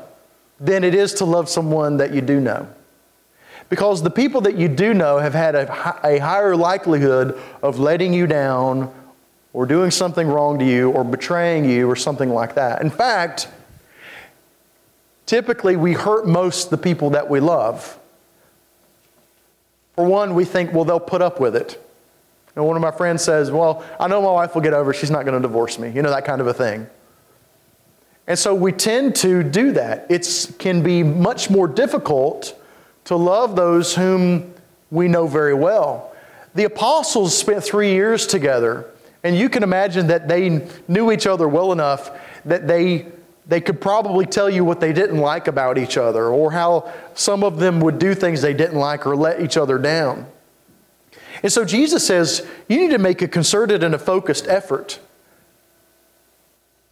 than 0.61 0.85
it 0.85 0.95
is 0.95 1.15
to 1.15 1.25
love 1.25 1.49
someone 1.49 1.97
that 1.97 2.13
you 2.13 2.21
do 2.21 2.41
know. 2.41 2.69
Because 3.69 4.03
the 4.03 4.11
people 4.11 4.43
that 4.43 4.57
you 4.57 4.69
do 4.69 4.95
know 4.95 5.19
have 5.19 5.35
had 5.35 5.55
a, 5.55 6.01
a 6.05 6.19
higher 6.19 6.55
likelihood 6.55 7.41
of 7.63 7.79
letting 7.79 8.15
you 8.15 8.27
down 8.27 8.93
or 9.53 9.67
doing 9.67 9.91
something 9.91 10.29
wrong 10.29 10.59
to 10.59 10.65
you 10.65 10.91
or 10.91 11.03
betraying 11.03 11.69
you 11.69 11.91
or 11.91 11.97
something 11.97 12.31
like 12.31 12.55
that. 12.55 12.81
In 12.81 12.91
fact, 12.91 13.49
typically 15.25 15.77
we 15.77 15.95
hurt 15.95 16.27
most 16.27 16.71
the 16.71 16.79
people 16.79 17.11
that 17.11 17.29
we 17.29 17.41
love. 17.41 17.99
For 19.97 20.05
one, 20.05 20.35
we 20.35 20.45
think, 20.45 20.73
well, 20.73 20.85
they'll 20.85 21.01
put 21.01 21.23
up 21.23 21.41
with 21.41 21.57
it. 21.57 21.83
And 22.57 22.65
one 22.65 22.75
of 22.75 22.83
my 22.83 22.91
friends 22.91 23.23
says, 23.23 23.51
well, 23.51 23.85
I 24.01 24.09
know 24.09 24.23
my 24.23 24.33
wife 24.33 24.55
will 24.55 24.63
get 24.63 24.73
over 24.73 24.91
it. 24.91 24.95
She's 24.95 25.11
not 25.11 25.25
going 25.27 25.41
to 25.41 25.47
divorce 25.47 25.79
me. 25.79 25.91
You 25.91 26.01
know, 26.01 26.11
that 26.11 26.25
kind 26.25 26.41
of 26.41 26.47
a 26.47 26.55
thing. 26.55 26.89
And 28.27 28.37
so 28.37 28.55
we 28.55 28.73
tend 28.73 29.15
to 29.17 29.45
do 29.45 29.73
that. 29.73 30.07
It 30.11 30.57
can 30.59 30.83
be 30.83 31.03
much 31.03 31.51
more 31.51 31.69
difficult 31.69 32.61
to 33.05 33.15
love 33.15 33.55
those 33.55 33.95
whom 33.95 34.53
we 34.91 35.07
know 35.07 35.27
very 35.27 35.55
well. 35.55 36.13
The 36.55 36.65
apostles 36.65 37.37
spent 37.37 37.63
three 37.63 37.93
years 37.93 38.27
together, 38.27 38.91
and 39.23 39.37
you 39.37 39.49
can 39.49 39.63
imagine 39.63 40.07
that 40.07 40.27
they 40.27 40.67
knew 40.89 41.13
each 41.13 41.27
other 41.27 41.47
well 41.47 41.71
enough 41.73 42.11
that 42.47 42.67
they, 42.67 43.07
they 43.47 43.61
could 43.61 43.81
probably 43.81 44.25
tell 44.25 44.49
you 44.49 44.65
what 44.65 44.81
they 44.81 44.93
didn't 44.93 45.19
like 45.19 45.47
about 45.47 45.77
each 45.77 45.99
other, 45.99 46.29
or 46.29 46.51
how 46.51 46.91
some 47.15 47.45
of 47.45 47.59
them 47.59 47.81
would 47.81 47.99
do 47.99 48.15
things 48.15 48.41
they 48.41 48.55
didn't 48.55 48.79
like 48.79 49.07
or 49.07 49.15
let 49.15 49.41
each 49.41 49.57
other 49.57 49.79
down. 49.79 50.27
And 51.43 51.53
so 51.53 51.65
Jesus 51.65 52.07
says, 52.07 52.47
you 52.69 52.79
need 52.79 52.91
to 52.91 52.99
make 52.99 53.23
a 53.23 53.29
concerted 53.29 53.83
and 53.83 53.95
a 53.95 53.99
focused 53.99 54.47
effort 54.49 54.99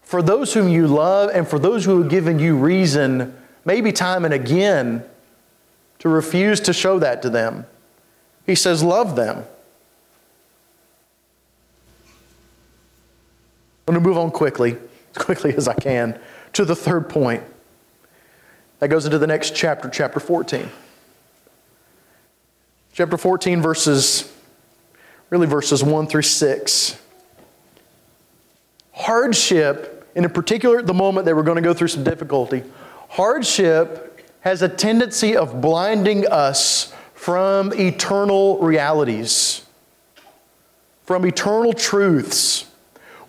for 0.03 0.23
those 0.23 0.55
whom 0.55 0.69
you 0.69 0.87
love 0.87 1.31
and 1.31 1.49
for 1.49 1.59
those 1.59 1.85
who 1.85 2.03
have 2.03 2.11
given 2.11 2.39
you 2.39 2.57
reason, 2.57 3.37
maybe 3.65 3.91
time 3.91 4.25
and 4.25 4.35
again, 4.35 5.03
to 5.99 6.09
refuse 6.09 6.61
to 6.61 6.73
show 6.73 6.99
that 6.99 7.23
to 7.23 7.31
them. 7.31 7.67
He 8.47 8.55
says, 8.55 8.83
Love 8.83 9.17
them. 9.17 9.45
I'm 13.87 13.95
going 13.95 14.03
to 14.03 14.09
move 14.09 14.19
on 14.19 14.31
quickly, 14.31 14.77
as 15.11 15.23
quickly 15.23 15.55
as 15.55 15.69
I 15.69 15.75
can, 15.75 16.19
to 16.53 16.65
the 16.65 16.77
third 16.77 17.09
point. 17.09 17.43
That 18.81 18.89
goes 18.89 19.07
into 19.07 19.19
the 19.19 19.27
next 19.27 19.55
chapter, 19.55 19.89
chapter 19.89 20.21
14. 20.21 20.69
Chapter 22.93 23.17
14, 23.17 23.61
verses, 23.61 24.34
really 25.35 25.47
verses 25.49 25.83
1 25.83 26.07
through 26.07 26.23
6. 26.23 26.97
Hardship 28.92 30.09
and 30.14 30.25
in 30.25 30.31
particular 30.31 30.79
at 30.79 30.87
the 30.87 30.94
moment 30.94 31.25
they 31.25 31.33
were 31.33 31.42
going 31.42 31.57
to 31.57 31.62
go 31.62 31.75
through 31.75 31.88
some 31.88 32.05
difficulty, 32.05 32.62
hardship 33.09 34.25
has 34.42 34.62
a 34.62 34.68
tendency 34.68 35.37
of 35.37 35.61
blinding 35.61 36.25
us 36.29 36.94
from 37.14 37.73
eternal 37.73 38.61
realities, 38.61 39.66
from 41.03 41.27
eternal 41.27 41.73
truths. 41.73 42.70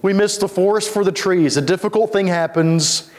We 0.04 0.14
miss 0.14 0.38
the 0.38 0.48
forest 0.48 0.94
for 0.94 1.04
the 1.04 1.12
trees. 1.12 1.58
A 1.58 1.62
difficult 1.62 2.14
thing 2.14 2.28
happens, 2.28 3.10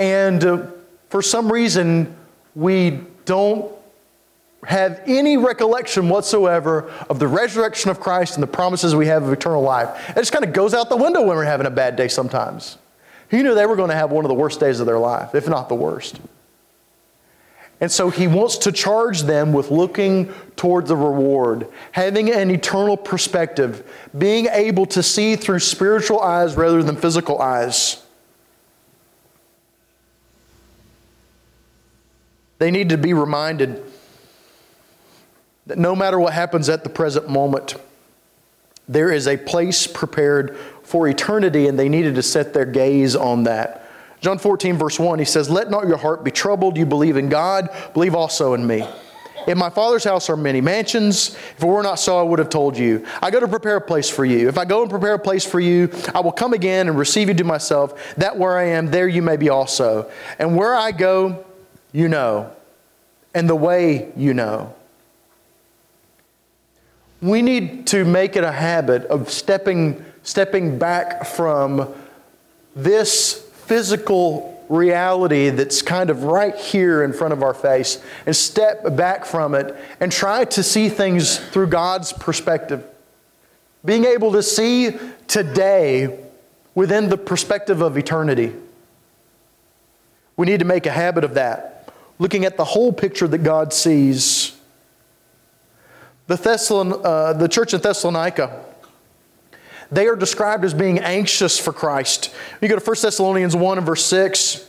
and 0.00 0.44
uh, 0.44 0.66
for 1.10 1.22
some 1.22 1.52
reason, 1.52 2.16
we 2.56 3.02
don't 3.24 3.72
have 4.64 5.02
any 5.06 5.36
recollection 5.36 6.08
whatsoever 6.08 6.90
of 7.10 7.18
the 7.18 7.26
resurrection 7.26 7.90
of 7.90 7.98
Christ 7.98 8.34
and 8.34 8.42
the 8.42 8.46
promises 8.48 8.94
we 8.94 9.08
have 9.08 9.24
of 9.24 9.32
eternal 9.32 9.62
life. 9.62 10.10
It 10.10 10.16
just 10.16 10.32
kind 10.32 10.44
of 10.44 10.52
goes 10.52 10.72
out 10.72 10.88
the 10.88 10.96
window 10.96 11.20
when 11.20 11.36
we're 11.36 11.44
having 11.44 11.66
a 11.66 11.70
bad 11.70 11.96
day 11.96 12.08
sometimes. 12.08 12.78
He 13.28 13.42
knew 13.42 13.54
they 13.54 13.66
were 13.66 13.76
going 13.76 13.90
to 13.90 13.96
have 13.96 14.12
one 14.12 14.24
of 14.24 14.28
the 14.28 14.34
worst 14.34 14.60
days 14.60 14.78
of 14.78 14.86
their 14.86 14.98
life, 14.98 15.34
if 15.34 15.48
not 15.48 15.68
the 15.68 15.74
worst. 15.74 16.20
And 17.80 17.90
so 17.90 18.10
he 18.10 18.28
wants 18.28 18.58
to 18.58 18.70
charge 18.70 19.22
them 19.22 19.52
with 19.52 19.72
looking 19.72 20.32
toward 20.54 20.86
the 20.86 20.94
reward, 20.94 21.66
having 21.90 22.30
an 22.30 22.48
eternal 22.48 22.96
perspective, 22.96 23.90
being 24.16 24.46
able 24.46 24.86
to 24.86 25.02
see 25.02 25.34
through 25.34 25.58
spiritual 25.58 26.20
eyes 26.20 26.54
rather 26.54 26.80
than 26.84 26.94
physical 26.94 27.40
eyes. 27.40 28.04
They 32.58 32.70
need 32.70 32.90
to 32.90 32.98
be 32.98 33.12
reminded 33.12 33.82
that 35.66 35.78
no 35.78 35.94
matter 35.94 36.18
what 36.18 36.32
happens 36.32 36.68
at 36.68 36.84
the 36.84 36.90
present 36.90 37.28
moment, 37.28 37.74
there 38.88 39.12
is 39.12 39.28
a 39.28 39.36
place 39.36 39.86
prepared 39.86 40.56
for 40.82 41.08
eternity, 41.08 41.68
and 41.68 41.78
they 41.78 41.88
needed 41.88 42.14
to 42.16 42.22
set 42.22 42.52
their 42.52 42.64
gaze 42.64 43.14
on 43.14 43.44
that. 43.44 43.88
John 44.20 44.38
14, 44.38 44.76
verse 44.76 44.98
1, 44.98 45.18
he 45.18 45.24
says, 45.24 45.50
Let 45.50 45.70
not 45.70 45.88
your 45.88 45.96
heart 45.96 46.24
be 46.24 46.30
troubled. 46.30 46.76
You 46.76 46.86
believe 46.86 47.16
in 47.16 47.28
God, 47.28 47.68
believe 47.92 48.14
also 48.14 48.54
in 48.54 48.66
me. 48.66 48.86
In 49.48 49.58
my 49.58 49.70
Father's 49.70 50.04
house 50.04 50.30
are 50.30 50.36
many 50.36 50.60
mansions. 50.60 51.34
If 51.56 51.62
it 51.62 51.66
were 51.66 51.82
not 51.82 51.98
so, 51.98 52.18
I 52.18 52.22
would 52.22 52.38
have 52.38 52.48
told 52.48 52.78
you. 52.78 53.04
I 53.20 53.32
go 53.32 53.40
to 53.40 53.48
prepare 53.48 53.76
a 53.76 53.80
place 53.80 54.08
for 54.08 54.24
you. 54.24 54.48
If 54.48 54.56
I 54.56 54.64
go 54.64 54.82
and 54.82 54.90
prepare 54.90 55.14
a 55.14 55.18
place 55.18 55.44
for 55.44 55.58
you, 55.58 55.90
I 56.14 56.20
will 56.20 56.30
come 56.30 56.52
again 56.52 56.88
and 56.88 56.96
receive 56.96 57.26
you 57.26 57.34
to 57.34 57.44
myself, 57.44 58.14
that 58.16 58.38
where 58.38 58.56
I 58.56 58.64
am, 58.64 58.92
there 58.92 59.08
you 59.08 59.22
may 59.22 59.36
be 59.36 59.48
also. 59.48 60.08
And 60.38 60.56
where 60.56 60.76
I 60.76 60.92
go, 60.92 61.44
you 61.90 62.06
know, 62.08 62.52
and 63.34 63.48
the 63.48 63.56
way 63.56 64.12
you 64.16 64.34
know. 64.34 64.72
We 67.22 67.40
need 67.40 67.86
to 67.88 68.04
make 68.04 68.36
it 68.36 68.44
a 68.44 68.52
habit 68.52 69.04
of 69.06 69.30
stepping 69.30 70.04
stepping 70.24 70.78
back 70.78 71.24
from 71.24 71.92
this 72.76 73.34
physical 73.66 74.48
reality 74.68 75.50
that's 75.50 75.82
kind 75.82 76.10
of 76.10 76.24
right 76.24 76.56
here 76.56 77.02
in 77.02 77.12
front 77.12 77.32
of 77.32 77.42
our 77.42 77.54
face 77.54 78.02
and 78.26 78.34
step 78.34 78.96
back 78.96 79.24
from 79.24 79.54
it 79.54 79.76
and 80.00 80.10
try 80.10 80.44
to 80.44 80.62
see 80.62 80.88
things 80.88 81.38
through 81.38 81.66
God's 81.66 82.12
perspective. 82.12 82.84
Being 83.84 84.04
able 84.04 84.32
to 84.32 84.42
see 84.42 84.96
today 85.28 86.18
within 86.74 87.08
the 87.08 87.18
perspective 87.18 87.82
of 87.82 87.98
eternity. 87.98 88.54
We 90.36 90.46
need 90.46 90.60
to 90.60 90.64
make 90.64 90.86
a 90.86 90.90
habit 90.90 91.24
of 91.24 91.34
that, 91.34 91.92
looking 92.18 92.44
at 92.44 92.56
the 92.56 92.64
whole 92.64 92.92
picture 92.92 93.28
that 93.28 93.38
God 93.38 93.72
sees. 93.72 94.41
The, 96.32 96.38
Thessalon, 96.38 96.98
uh, 97.04 97.34
the 97.34 97.46
church 97.46 97.74
in 97.74 97.82
Thessalonica 97.82 98.64
they 99.90 100.06
are 100.06 100.16
described 100.16 100.64
as 100.64 100.72
being 100.72 100.98
anxious 101.00 101.58
for 101.58 101.70
Christ. 101.70 102.34
You 102.62 102.68
go 102.68 102.78
to 102.78 102.82
1 102.82 102.96
Thessalonians 103.02 103.54
1 103.54 103.76
and 103.76 103.86
verse 103.86 104.02
6. 104.06 104.66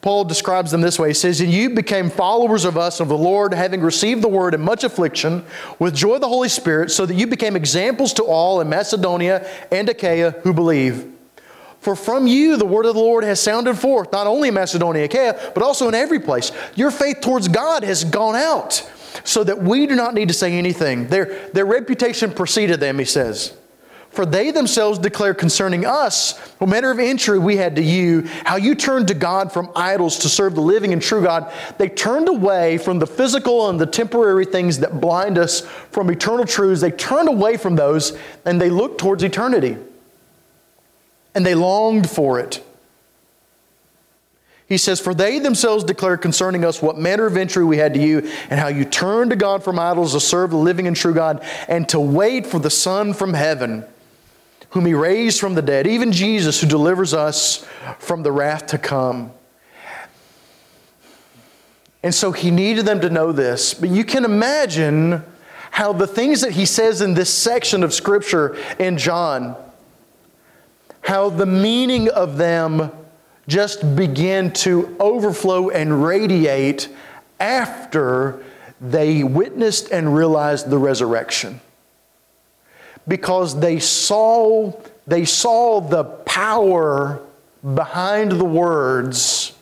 Paul 0.00 0.24
describes 0.24 0.70
them 0.70 0.80
this 0.80 0.98
way. 0.98 1.08
He 1.08 1.14
says, 1.14 1.42
And 1.42 1.52
you 1.52 1.68
became 1.68 2.08
followers 2.08 2.64
of 2.64 2.78
us, 2.78 3.00
of 3.00 3.08
the 3.08 3.18
Lord, 3.18 3.52
having 3.52 3.82
received 3.82 4.22
the 4.22 4.28
word 4.28 4.54
in 4.54 4.62
much 4.62 4.82
affliction, 4.82 5.44
with 5.78 5.94
joy 5.94 6.14
of 6.14 6.22
the 6.22 6.28
Holy 6.28 6.48
Spirit, 6.48 6.90
so 6.90 7.04
that 7.04 7.12
you 7.12 7.26
became 7.26 7.54
examples 7.54 8.14
to 8.14 8.22
all 8.22 8.62
in 8.62 8.70
Macedonia 8.70 9.46
and 9.70 9.90
Achaia 9.90 10.30
who 10.42 10.54
believe. 10.54 11.11
For 11.82 11.96
from 11.96 12.28
you 12.28 12.56
the 12.56 12.64
word 12.64 12.86
of 12.86 12.94
the 12.94 13.00
Lord 13.00 13.24
has 13.24 13.40
sounded 13.40 13.76
forth, 13.76 14.12
not 14.12 14.28
only 14.28 14.46
in 14.46 14.54
Macedonia, 14.54 15.04
Achaia, 15.06 15.50
but 15.52 15.64
also 15.64 15.88
in 15.88 15.96
every 15.96 16.20
place. 16.20 16.52
Your 16.76 16.92
faith 16.92 17.20
towards 17.20 17.48
God 17.48 17.82
has 17.82 18.04
gone 18.04 18.36
out, 18.36 18.88
so 19.24 19.42
that 19.42 19.60
we 19.60 19.88
do 19.88 19.96
not 19.96 20.14
need 20.14 20.28
to 20.28 20.34
say 20.34 20.52
anything. 20.52 21.08
Their, 21.08 21.48
their 21.48 21.66
reputation 21.66 22.30
preceded 22.30 22.78
them, 22.78 23.00
he 23.00 23.04
says. 23.04 23.56
For 24.10 24.24
they 24.24 24.52
themselves 24.52 25.00
declare 25.00 25.34
concerning 25.34 25.84
us 25.84 26.38
what 26.58 26.70
manner 26.70 26.92
of 26.92 27.00
entry 27.00 27.40
we 27.40 27.56
had 27.56 27.74
to 27.74 27.82
you, 27.82 28.28
how 28.44 28.56
you 28.56 28.76
turned 28.76 29.08
to 29.08 29.14
God 29.14 29.50
from 29.50 29.68
idols 29.74 30.20
to 30.20 30.28
serve 30.28 30.54
the 30.54 30.60
living 30.60 30.92
and 30.92 31.02
true 31.02 31.24
God. 31.24 31.52
They 31.78 31.88
turned 31.88 32.28
away 32.28 32.78
from 32.78 33.00
the 33.00 33.08
physical 33.08 33.70
and 33.70 33.80
the 33.80 33.86
temporary 33.86 34.44
things 34.44 34.78
that 34.78 35.00
blind 35.00 35.36
us 35.36 35.62
from 35.90 36.10
eternal 36.10 36.44
truths. 36.44 36.80
They 36.80 36.92
turned 36.92 37.28
away 37.28 37.56
from 37.56 37.74
those 37.74 38.16
and 38.44 38.60
they 38.60 38.70
looked 38.70 39.00
towards 39.00 39.24
eternity. 39.24 39.78
And 41.34 41.44
they 41.46 41.54
longed 41.54 42.08
for 42.08 42.38
it. 42.38 42.64
He 44.66 44.78
says, 44.78 45.00
For 45.00 45.14
they 45.14 45.38
themselves 45.38 45.84
declare 45.84 46.16
concerning 46.16 46.64
us 46.64 46.80
what 46.80 46.98
manner 46.98 47.26
of 47.26 47.36
entry 47.36 47.64
we 47.64 47.76
had 47.76 47.94
to 47.94 48.00
you, 48.00 48.18
and 48.50 48.58
how 48.58 48.68
you 48.68 48.84
turned 48.84 49.30
to 49.30 49.36
God 49.36 49.62
from 49.62 49.78
idols 49.78 50.12
to 50.12 50.20
serve 50.20 50.50
the 50.50 50.56
living 50.56 50.86
and 50.86 50.96
true 50.96 51.14
God, 51.14 51.44
and 51.68 51.88
to 51.90 52.00
wait 52.00 52.46
for 52.46 52.58
the 52.58 52.70
Son 52.70 53.12
from 53.12 53.34
heaven 53.34 53.84
whom 54.72 54.86
he 54.86 54.94
raised 54.94 55.38
from 55.38 55.54
the 55.54 55.62
dead, 55.62 55.86
even 55.86 56.12
Jesus 56.12 56.60
who 56.60 56.66
delivers 56.66 57.12
us 57.12 57.64
from 57.98 58.22
the 58.22 58.32
wrath 58.32 58.68
to 58.68 58.78
come. 58.78 59.30
And 62.02 62.14
so 62.14 62.32
he 62.32 62.50
needed 62.50 62.86
them 62.86 63.00
to 63.00 63.10
know 63.10 63.32
this. 63.32 63.74
But 63.74 63.90
you 63.90 64.02
can 64.02 64.24
imagine 64.24 65.22
how 65.70 65.92
the 65.92 66.06
things 66.06 66.40
that 66.40 66.52
he 66.52 66.64
says 66.64 67.02
in 67.02 67.14
this 67.14 67.32
section 67.32 67.82
of 67.82 67.92
Scripture 67.92 68.56
in 68.78 68.96
John, 68.96 69.56
how 71.12 71.28
the 71.28 71.44
meaning 71.44 72.08
of 72.08 72.38
them 72.38 72.90
just 73.46 73.94
begin 73.94 74.50
to 74.50 74.96
overflow 74.98 75.68
and 75.68 76.02
radiate 76.02 76.88
after 77.38 78.42
they 78.80 79.22
witnessed 79.22 79.90
and 79.90 80.16
realized 80.16 80.70
the 80.70 80.78
resurrection 80.78 81.60
because 83.06 83.60
they 83.60 83.78
saw, 83.78 84.72
they 85.06 85.26
saw 85.26 85.82
the 85.82 86.02
power 86.02 87.20
behind 87.74 88.32
the 88.32 88.46
words 88.46 89.52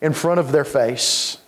in 0.00 0.12
front 0.12 0.40
of 0.40 0.50
their 0.50 0.64
face. 0.64 1.38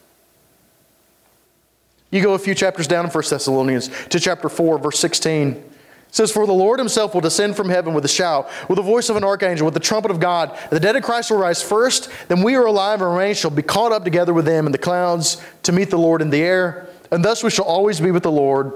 You 2.13 2.23
go 2.23 2.35
a 2.35 2.39
few 2.39 2.55
chapters 2.55 2.87
down 2.87 3.07
in 3.07 3.11
1 3.11 3.25
Thessalonians 3.29 3.91
to 4.11 4.21
chapter 4.21 4.49
4, 4.49 4.79
verse 4.79 5.01
16. 5.01 5.65
It 6.09 6.15
says, 6.15 6.33
For 6.33 6.47
the 6.47 6.53
Lord 6.53 6.79
himself 6.79 7.15
will 7.15 7.21
descend 7.21 7.57
from 7.57 7.69
heaven 7.69 7.95
with 7.95 8.05
a 8.05 8.09
shout, 8.09 8.49
with 8.69 8.77
the 8.77 8.83
voice 8.83 9.09
of 9.09 9.17
an 9.17 9.25
archangel, 9.25 9.67
with 9.67 9.75
the 9.75 9.81
trumpet 9.81 10.11
of 10.11 10.21
God. 10.21 10.57
The 10.71 10.81
dead 10.81 10.97
in 10.97 11.03
Christ 11.03 11.31
will 11.31 11.39
rise 11.39 11.63
first, 11.63 12.11
then 12.29 12.43
we 12.43 12.55
are 12.55 12.65
alive 12.65 13.03
and 13.03 13.13
remain 13.13 13.35
shall 13.35 13.51
be 13.51 13.63
caught 13.63 13.93
up 13.93 14.05
together 14.05 14.33
with 14.33 14.47
them 14.47 14.67
in 14.67 14.73
the 14.73 14.79
clouds 14.79 15.43
to 15.65 15.73
meet 15.73 15.91
the 15.91 15.99
Lord 15.99 16.23
in 16.23 16.31
the 16.31 16.41
air, 16.41 16.89
and 17.11 17.25
thus 17.25 17.45
we 17.45 17.51
shall 17.51 17.67
always 17.67 18.01
be 18.01 18.11
with 18.11 18.23
the 18.23 18.33
Lord. 18.33 18.73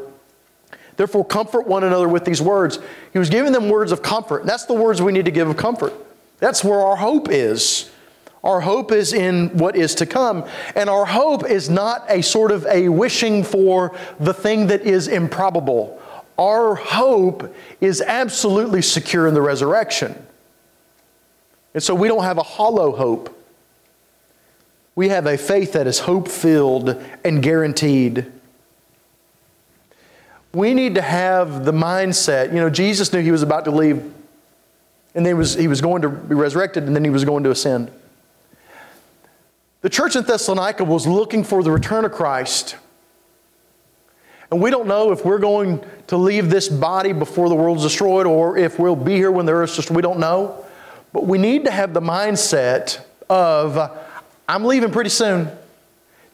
Therefore, 0.96 1.24
comfort 1.24 1.66
one 1.66 1.84
another 1.84 2.08
with 2.08 2.24
these 2.24 2.42
words. 2.42 2.78
He 3.12 3.18
was 3.18 3.30
giving 3.30 3.52
them 3.52 3.70
words 3.70 3.92
of 3.92 4.02
comfort. 4.02 4.44
That's 4.44 4.66
the 4.66 4.74
words 4.74 5.00
we 5.00 5.12
need 5.12 5.24
to 5.24 5.30
give 5.30 5.48
of 5.48 5.56
comfort. 5.56 5.94
That's 6.38 6.62
where 6.62 6.80
our 6.80 6.96
hope 6.96 7.28
is. 7.30 7.90
Our 8.44 8.60
hope 8.60 8.90
is 8.90 9.12
in 9.12 9.56
what 9.56 9.76
is 9.76 9.94
to 9.96 10.06
come. 10.06 10.44
And 10.74 10.90
our 10.90 11.06
hope 11.06 11.48
is 11.48 11.70
not 11.70 12.04
a 12.08 12.22
sort 12.22 12.50
of 12.50 12.66
a 12.66 12.88
wishing 12.88 13.44
for 13.44 13.96
the 14.18 14.34
thing 14.34 14.66
that 14.66 14.82
is 14.82 15.08
improbable. 15.08 16.01
Our 16.38 16.74
hope 16.74 17.54
is 17.80 18.00
absolutely 18.00 18.82
secure 18.82 19.26
in 19.26 19.34
the 19.34 19.42
resurrection. 19.42 20.26
And 21.74 21.82
so 21.82 21.94
we 21.94 22.08
don't 22.08 22.24
have 22.24 22.38
a 22.38 22.42
hollow 22.42 22.94
hope. 22.94 23.38
We 24.94 25.08
have 25.08 25.26
a 25.26 25.38
faith 25.38 25.72
that 25.72 25.86
is 25.86 26.00
hope 26.00 26.28
filled 26.28 27.02
and 27.24 27.42
guaranteed. 27.42 28.30
We 30.52 30.74
need 30.74 30.96
to 30.96 31.02
have 31.02 31.64
the 31.64 31.72
mindset. 31.72 32.48
You 32.48 32.60
know, 32.60 32.68
Jesus 32.68 33.12
knew 33.12 33.20
he 33.20 33.30
was 33.30 33.42
about 33.42 33.64
to 33.64 33.70
leave, 33.70 33.96
and 35.14 35.24
then 35.24 35.26
he 35.26 35.34
was, 35.34 35.54
he 35.54 35.66
was 35.66 35.80
going 35.80 36.02
to 36.02 36.10
be 36.10 36.34
resurrected, 36.34 36.84
and 36.84 36.94
then 36.94 37.04
he 37.04 37.10
was 37.10 37.24
going 37.24 37.44
to 37.44 37.50
ascend. 37.50 37.90
The 39.80 39.88
church 39.88 40.14
in 40.14 40.24
Thessalonica 40.24 40.84
was 40.84 41.06
looking 41.06 41.42
for 41.42 41.62
the 41.62 41.70
return 41.70 42.04
of 42.04 42.12
Christ. 42.12 42.76
And 44.52 44.60
we 44.60 44.68
don't 44.68 44.86
know 44.86 45.12
if 45.12 45.24
we're 45.24 45.38
going 45.38 45.82
to 46.08 46.18
leave 46.18 46.50
this 46.50 46.68
body 46.68 47.14
before 47.14 47.48
the 47.48 47.54
world's 47.54 47.84
destroyed 47.84 48.26
or 48.26 48.58
if 48.58 48.78
we'll 48.78 48.94
be 48.94 49.14
here 49.14 49.32
when 49.32 49.46
the 49.46 49.52
earth's 49.52 49.76
destroyed. 49.76 49.96
We 49.96 50.02
don't 50.02 50.18
know. 50.18 50.66
But 51.14 51.26
we 51.26 51.38
need 51.38 51.64
to 51.64 51.70
have 51.70 51.94
the 51.94 52.02
mindset 52.02 53.02
of, 53.30 53.90
I'm 54.46 54.66
leaving 54.66 54.90
pretty 54.90 55.08
soon. 55.08 55.50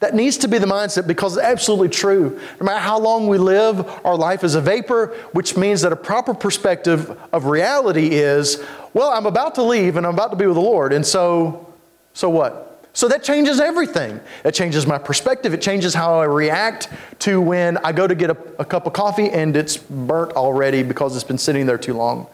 That 0.00 0.16
needs 0.16 0.37
to 0.38 0.48
be 0.48 0.59
the 0.59 0.66
mindset 0.66 1.07
because 1.07 1.37
it's 1.37 1.46
absolutely 1.46 1.90
true. 1.90 2.40
No 2.59 2.66
matter 2.66 2.81
how 2.81 2.98
long 2.98 3.28
we 3.28 3.38
live, 3.38 3.88
our 4.04 4.16
life 4.16 4.42
is 4.42 4.57
a 4.57 4.61
vapor, 4.61 5.14
which 5.31 5.57
means 5.57 5.83
that 5.83 5.92
a 5.92 5.96
proper 5.96 6.35
perspective 6.35 7.16
of 7.33 7.44
reality 7.44 8.09
is, 8.09 8.61
well, 8.94 9.11
I'm 9.11 9.26
about 9.26 9.54
to 9.54 9.62
leave 9.62 9.96
and 9.96 10.04
I'm 10.04 10.14
about 10.14 10.33
to 10.33 10.37
be 10.37 10.46
with 10.46 10.57
the 10.57 10.61
Lord. 10.61 10.92
And 10.92 11.07
so, 11.07 11.72
so 12.14 12.28
what? 12.28 12.67
So 12.98 13.06
that 13.06 13.22
changes 13.22 13.61
everything. 13.61 14.20
It 14.42 14.56
changes 14.56 14.84
my 14.84 14.98
perspective. 14.98 15.54
It 15.54 15.62
changes 15.62 15.94
how 15.94 16.18
I 16.18 16.24
react 16.24 16.88
to 17.20 17.40
when 17.40 17.78
I 17.78 17.92
go 17.92 18.08
to 18.08 18.14
get 18.16 18.30
a, 18.30 18.37
a, 18.58 18.64
cup 18.64 18.88
of 18.88 18.92
coffee 18.92 19.30
and 19.30 19.56
it's 19.56 19.76
burnt 19.76 20.32
already 20.32 20.82
because 20.82 21.14
it's 21.14 21.22
been 21.22 21.38
sitting 21.38 21.64
there 21.64 21.78
too 21.78 21.94
long. 21.94 22.26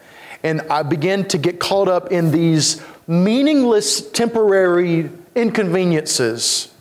And 0.42 0.62
I 0.70 0.82
begin 0.82 1.28
to 1.28 1.36
get 1.36 1.60
caught 1.60 1.86
up 1.86 2.12
in 2.12 2.30
these 2.30 2.80
meaningless 3.06 4.10
temporary 4.12 5.10
inconveniences 5.34 6.72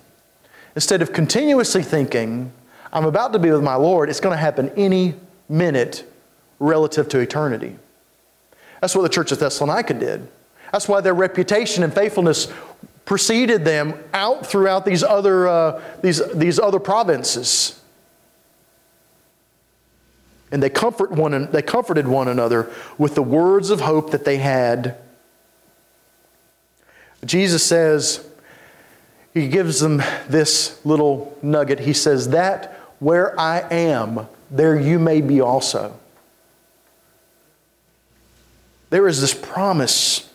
instead 0.76 1.02
of 1.02 1.12
continuously 1.12 1.84
thinking, 1.84 2.54
I'm 2.94 3.04
about 3.04 3.34
to 3.34 3.40
be 3.40 3.52
with 3.52 3.64
my 3.64 3.76
Lord, 3.76 4.10
it's 4.10 4.22
going 4.22 4.34
to 4.34 4.42
happen 4.42 4.72
any 4.78 5.14
minute 5.50 6.10
relative 6.58 7.10
to 7.10 7.20
eternity. 7.20 7.76
That's 8.80 8.96
what 8.96 9.02
the 9.02 9.10
church 9.10 9.34
of 9.34 9.40
Thessalonica 9.40 9.96
did. 9.96 10.26
That's 10.72 10.88
why 10.88 11.02
their 11.02 11.14
reputation 11.14 11.84
and 11.84 11.94
faithfulness 11.94 12.48
preceded 13.06 13.66
them 13.66 14.02
out 14.14 14.46
throughout 14.46 14.86
these 14.86 15.04
other, 15.04 15.48
uh, 15.48 15.82
these, 16.02 16.22
these 16.34 16.60
other 16.60 16.80
provinces. 16.80 17.80
And 20.52 20.62
they, 20.62 20.70
comfort 20.70 21.12
one, 21.12 21.52
they 21.52 21.62
comforted 21.62 22.08
one 22.08 22.28
another 22.28 22.72
with 22.98 23.16
the 23.16 23.24
words 23.24 23.70
of 23.72 23.82
hope 23.82 24.12
that 24.12 24.24
they 24.24 24.38
had. 24.38 24.98
Jesus 27.26 27.66
says, 27.66 28.26
He 29.34 29.48
gives 29.48 29.80
them 29.80 30.04
this 30.30 30.80
little 30.86 31.38
nugget. 31.42 31.80
He 31.80 31.94
says, 31.94 32.30
That 32.30 32.80
where 33.00 33.38
I 33.40 33.68
am, 33.72 34.28
there 34.52 34.80
you 34.80 35.00
may 35.00 35.22
be 35.22 35.42
also. 35.42 36.00
There 38.92 39.08
is 39.08 39.22
this 39.22 39.34
promise 39.34 40.32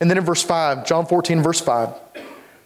and 0.00 0.08
then 0.08 0.18
in 0.18 0.24
verse 0.24 0.42
5, 0.42 0.86
John 0.86 1.06
14, 1.06 1.42
verse 1.42 1.60
5, 1.60 1.92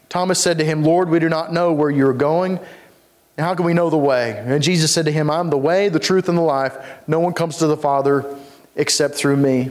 Thomas 0.08 0.38
said 0.38 0.58
to 0.58 0.64
him, 0.64 0.84
Lord, 0.84 1.08
we 1.08 1.18
do 1.18 1.28
not 1.28 1.52
know 1.52 1.72
where 1.72 1.90
you 1.90 2.06
are 2.06 2.12
going. 2.12 2.58
And 3.36 3.46
how 3.46 3.54
can 3.54 3.64
we 3.64 3.72
know 3.72 3.88
the 3.88 3.96
way? 3.96 4.32
And 4.44 4.62
Jesus 4.62 4.92
said 4.92 5.06
to 5.06 5.12
him, 5.12 5.30
I'm 5.30 5.48
the 5.48 5.56
way, 5.56 5.88
the 5.88 5.98
truth, 5.98 6.28
and 6.28 6.36
the 6.36 6.42
life. 6.42 6.76
No 7.06 7.20
one 7.20 7.32
comes 7.32 7.56
to 7.58 7.66
the 7.66 7.78
Father 7.78 8.36
except 8.76 9.14
through 9.14 9.36
me. 9.36 9.70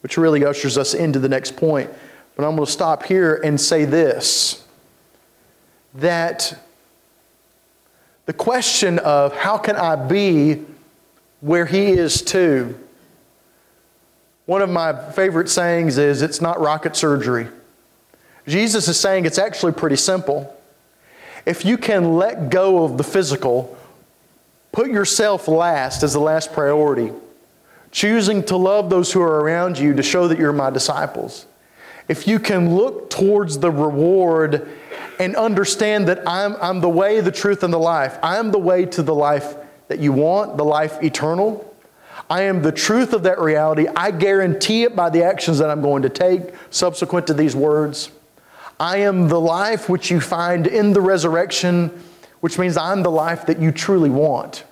Which 0.00 0.16
really 0.16 0.44
ushers 0.44 0.76
us 0.76 0.94
into 0.94 1.20
the 1.20 1.28
next 1.28 1.56
point. 1.56 1.90
But 2.34 2.44
I'm 2.44 2.56
going 2.56 2.66
to 2.66 2.72
stop 2.72 3.04
here 3.04 3.36
and 3.36 3.60
say 3.60 3.84
this 3.84 4.60
that 5.94 6.58
the 8.26 8.32
question 8.32 8.98
of 8.98 9.32
how 9.36 9.56
can 9.58 9.76
I 9.76 9.94
be 9.94 10.64
where 11.40 11.66
he 11.66 11.90
is 11.90 12.20
too 12.20 12.76
one 14.46 14.60
of 14.60 14.68
my 14.68 15.10
favorite 15.12 15.48
sayings 15.48 15.98
is, 15.98 16.22
It's 16.22 16.40
not 16.40 16.60
rocket 16.60 16.96
surgery. 16.96 17.48
Jesus 18.46 18.88
is 18.88 19.00
saying 19.00 19.24
it's 19.24 19.38
actually 19.38 19.72
pretty 19.72 19.96
simple. 19.96 20.54
If 21.46 21.64
you 21.64 21.78
can 21.78 22.16
let 22.16 22.50
go 22.50 22.84
of 22.84 22.98
the 22.98 23.04
physical, 23.04 23.76
put 24.72 24.90
yourself 24.90 25.48
last 25.48 26.02
as 26.02 26.12
the 26.12 26.20
last 26.20 26.52
priority, 26.52 27.12
choosing 27.90 28.42
to 28.44 28.56
love 28.56 28.90
those 28.90 29.12
who 29.12 29.22
are 29.22 29.40
around 29.40 29.78
you 29.78 29.94
to 29.94 30.02
show 30.02 30.28
that 30.28 30.38
you're 30.38 30.52
my 30.52 30.70
disciples. 30.70 31.46
If 32.06 32.28
you 32.28 32.38
can 32.38 32.74
look 32.74 33.08
towards 33.08 33.58
the 33.58 33.70
reward 33.70 34.68
and 35.18 35.36
understand 35.36 36.08
that 36.08 36.28
I'm, 36.28 36.56
I'm 36.60 36.80
the 36.80 36.88
way, 36.88 37.20
the 37.20 37.32
truth, 37.32 37.62
and 37.62 37.72
the 37.72 37.78
life, 37.78 38.18
I'm 38.22 38.50
the 38.50 38.58
way 38.58 38.84
to 38.86 39.02
the 39.02 39.14
life 39.14 39.54
that 39.88 40.00
you 40.00 40.12
want, 40.12 40.58
the 40.58 40.64
life 40.64 41.02
eternal 41.02 41.73
I 42.28 42.42
am 42.42 42.62
the 42.62 42.72
truth 42.72 43.12
of 43.12 43.24
that 43.24 43.38
reality. 43.38 43.86
I 43.94 44.10
guarantee 44.10 44.84
it 44.84 44.96
by 44.96 45.10
the 45.10 45.22
actions 45.24 45.58
that 45.58 45.70
I'm 45.70 45.82
going 45.82 46.02
to 46.02 46.08
take 46.08 46.54
subsequent 46.70 47.26
to 47.26 47.34
these 47.34 47.54
words. 47.54 48.10
I 48.80 48.98
am 48.98 49.28
the 49.28 49.40
life 49.40 49.88
which 49.88 50.10
you 50.10 50.20
find 50.20 50.66
in 50.66 50.92
the 50.92 51.00
resurrection, 51.00 52.02
which 52.40 52.58
means 52.58 52.76
I'm 52.76 53.02
the 53.02 53.10
life 53.10 53.46
that 53.46 53.60
you 53.60 53.72
truly 53.72 54.10
want. 54.10 54.64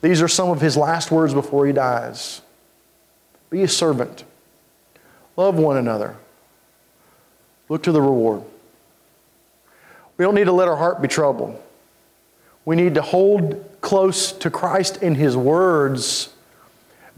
These 0.00 0.20
are 0.20 0.28
some 0.28 0.50
of 0.50 0.60
his 0.60 0.76
last 0.76 1.10
words 1.10 1.32
before 1.32 1.66
he 1.66 1.72
dies. 1.72 2.42
Be 3.50 3.62
a 3.62 3.68
servant. 3.68 4.24
Love 5.36 5.56
one 5.56 5.76
another. 5.76 6.16
Look 7.68 7.84
to 7.84 7.92
the 7.92 8.02
reward. 8.02 8.42
We 10.16 10.24
don't 10.24 10.34
need 10.34 10.44
to 10.44 10.52
let 10.52 10.68
our 10.68 10.76
heart 10.76 11.00
be 11.00 11.08
troubled. 11.08 11.60
We 12.64 12.76
need 12.76 12.94
to 12.94 13.02
hold 13.02 13.64
close 13.82 14.32
to 14.32 14.50
Christ 14.50 15.02
in 15.02 15.14
His 15.14 15.36
words 15.36 16.30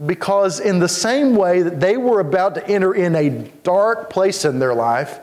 because, 0.05 0.59
in 0.59 0.79
the 0.79 0.89
same 0.89 1.37
way 1.37 1.61
that 1.61 1.79
they 1.79 1.95
were 1.95 2.19
about 2.19 2.55
to 2.55 2.67
enter 2.67 2.93
in 2.93 3.15
a 3.15 3.29
dark 3.63 4.09
place 4.09 4.43
in 4.43 4.59
their 4.59 4.73
life, 4.73 5.19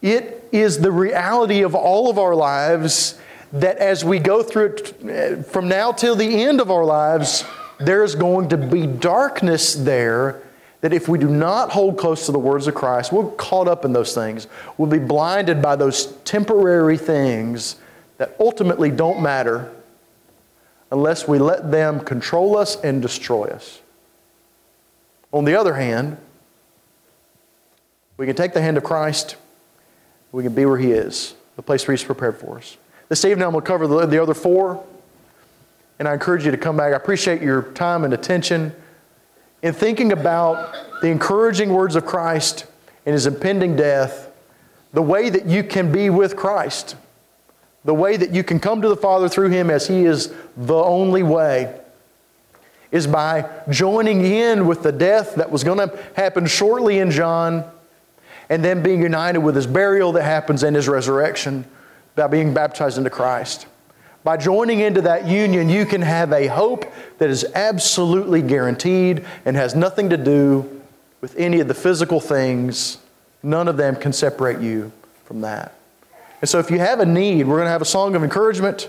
it 0.00 0.48
is 0.52 0.78
the 0.78 0.92
reality 0.92 1.62
of 1.62 1.74
all 1.74 2.08
of 2.08 2.18
our 2.18 2.36
lives 2.36 3.18
that 3.52 3.78
as 3.78 4.04
we 4.04 4.20
go 4.20 4.42
through 4.42 4.66
it 4.66 5.04
eh, 5.04 5.42
from 5.42 5.68
now 5.68 5.90
till 5.90 6.14
the 6.14 6.42
end 6.42 6.60
of 6.60 6.70
our 6.70 6.84
lives, 6.84 7.44
there's 7.80 8.14
going 8.14 8.48
to 8.50 8.56
be 8.56 8.86
darkness 8.86 9.74
there 9.74 10.40
that 10.80 10.92
if 10.92 11.08
we 11.08 11.18
do 11.18 11.28
not 11.28 11.70
hold 11.70 11.98
close 11.98 12.26
to 12.26 12.32
the 12.32 12.38
words 12.38 12.68
of 12.68 12.74
Christ, 12.74 13.10
we're 13.10 13.30
caught 13.32 13.66
up 13.66 13.84
in 13.84 13.92
those 13.92 14.14
things. 14.14 14.46
We'll 14.76 14.90
be 14.90 15.00
blinded 15.00 15.60
by 15.60 15.74
those 15.74 16.06
temporary 16.24 16.96
things 16.96 17.76
that 18.18 18.36
ultimately 18.38 18.90
don't 18.90 19.20
matter 19.20 19.72
unless 20.90 21.28
we 21.28 21.38
let 21.38 21.70
them 21.70 22.00
control 22.00 22.56
us 22.56 22.80
and 22.82 23.02
destroy 23.02 23.44
us. 23.44 23.80
On 25.32 25.44
the 25.44 25.58
other 25.58 25.74
hand, 25.74 26.16
we 28.16 28.26
can 28.26 28.34
take 28.34 28.52
the 28.52 28.62
hand 28.62 28.76
of 28.76 28.84
Christ, 28.84 29.36
we 30.32 30.42
can 30.42 30.54
be 30.54 30.66
where 30.66 30.78
He 30.78 30.92
is, 30.92 31.34
the 31.56 31.62
place 31.62 31.86
where 31.86 31.94
He's 31.96 32.04
prepared 32.04 32.38
for 32.38 32.58
us. 32.58 32.76
This 33.08 33.24
evening, 33.24 33.44
I'm 33.44 33.52
going 33.52 33.64
to 33.64 33.66
cover 33.66 33.86
the, 33.86 34.06
the 34.06 34.22
other 34.22 34.34
four, 34.34 34.84
and 35.98 36.08
I 36.08 36.14
encourage 36.14 36.44
you 36.44 36.50
to 36.50 36.56
come 36.56 36.76
back. 36.76 36.92
I 36.92 36.96
appreciate 36.96 37.42
your 37.42 37.62
time 37.72 38.04
and 38.04 38.12
attention 38.12 38.74
in 39.62 39.74
thinking 39.74 40.12
about 40.12 40.74
the 41.00 41.08
encouraging 41.08 41.72
words 41.72 41.96
of 41.96 42.06
Christ 42.06 42.66
and 43.06 43.12
His 43.12 43.26
impending 43.26 43.76
death, 43.76 44.30
the 44.92 45.02
way 45.02 45.28
that 45.30 45.46
you 45.46 45.62
can 45.62 45.92
be 45.92 46.10
with 46.10 46.36
Christ 46.36 46.96
the 47.84 47.94
way 47.94 48.16
that 48.16 48.30
you 48.30 48.42
can 48.42 48.60
come 48.60 48.82
to 48.82 48.88
the 48.88 48.96
Father 48.96 49.28
through 49.28 49.50
Him 49.50 49.70
as 49.70 49.86
He 49.86 50.04
is 50.04 50.32
the 50.56 50.74
only 50.74 51.22
way 51.22 51.80
is 52.90 53.06
by 53.06 53.48
joining 53.68 54.24
in 54.24 54.66
with 54.66 54.82
the 54.82 54.92
death 54.92 55.34
that 55.34 55.50
was 55.50 55.62
going 55.62 55.78
to 55.78 55.98
happen 56.14 56.46
shortly 56.46 56.98
in 56.98 57.10
John 57.10 57.70
and 58.48 58.64
then 58.64 58.82
being 58.82 59.02
united 59.02 59.40
with 59.40 59.54
His 59.54 59.66
burial 59.66 60.12
that 60.12 60.22
happens 60.22 60.62
and 60.62 60.74
His 60.74 60.88
resurrection 60.88 61.64
by 62.14 62.26
being 62.26 62.54
baptized 62.54 62.98
into 62.98 63.10
Christ. 63.10 63.66
By 64.24 64.36
joining 64.36 64.80
into 64.80 65.02
that 65.02 65.26
union, 65.26 65.68
you 65.68 65.86
can 65.86 66.02
have 66.02 66.32
a 66.32 66.48
hope 66.48 66.84
that 67.18 67.30
is 67.30 67.44
absolutely 67.54 68.42
guaranteed 68.42 69.24
and 69.44 69.56
has 69.56 69.74
nothing 69.74 70.10
to 70.10 70.16
do 70.16 70.82
with 71.20 71.36
any 71.36 71.60
of 71.60 71.68
the 71.68 71.74
physical 71.74 72.20
things. 72.20 72.98
None 73.42 73.68
of 73.68 73.76
them 73.76 73.96
can 73.96 74.12
separate 74.12 74.60
you 74.60 74.92
from 75.24 75.42
that. 75.42 75.77
And 76.40 76.48
so, 76.48 76.58
if 76.58 76.70
you 76.70 76.78
have 76.78 77.00
a 77.00 77.06
need, 77.06 77.46
we're 77.46 77.56
going 77.56 77.66
to 77.66 77.72
have 77.72 77.82
a 77.82 77.86
song 77.86 78.14
of 78.14 78.22
encouragement. 78.22 78.88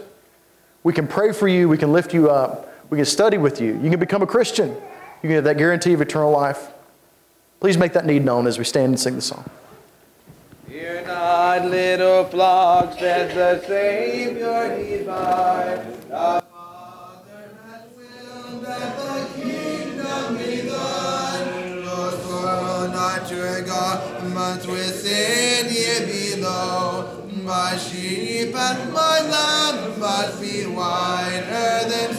We 0.83 0.93
can 0.93 1.07
pray 1.07 1.33
for 1.33 1.47
you, 1.47 1.67
we 1.67 1.77
can 1.77 1.91
lift 1.91 2.13
you 2.13 2.29
up, 2.29 2.73
we 2.89 2.97
can 2.97 3.05
study 3.05 3.37
with 3.37 3.59
you. 3.59 3.79
You 3.81 3.89
can 3.89 3.99
become 3.99 4.21
a 4.21 4.27
Christian, 4.27 4.69
you 4.69 5.21
can 5.23 5.31
have 5.31 5.43
that 5.43 5.57
guarantee 5.57 5.93
of 5.93 6.01
eternal 6.01 6.31
life. 6.31 6.71
Please 7.59 7.77
make 7.77 7.91
that 7.93 8.05
need 8.05 8.23
known 8.23 8.47
as 8.47 8.57
we 8.57 8.63
stand 8.63 8.87
and 8.87 8.99
sing 8.99 9.15
the 9.15 9.21
song. 9.21 9.49
Fear 10.67 11.05
not, 11.07 11.65
little 11.65 12.23
flocks, 12.25 12.95
that 13.01 13.35
the 13.35 13.67
Savior 13.67 14.77
he 14.77 15.03
by. 15.03 15.83
The 16.07 16.09
Father 16.09 17.51
has 17.65 17.83
willed 17.97 18.63
that 18.63 18.95
the 18.97 19.41
kingdom 19.41 20.37
be 20.37 20.61
thine. 20.69 21.85
Lord, 21.85 22.13
sorrow 22.21 22.87
not 22.87 23.29
your 23.29 23.61
God, 23.63 24.33
but 24.33 24.65
within 24.67 25.65
ye 25.73 26.35
below. 26.35 26.88
My 27.49 27.75
sheep 27.77 28.53
and 28.55 28.93
my 28.93 29.21
lamb 29.21 29.99
must 29.99 30.39
be 30.39 30.67
whiter 30.67 31.89
than 31.89 32.13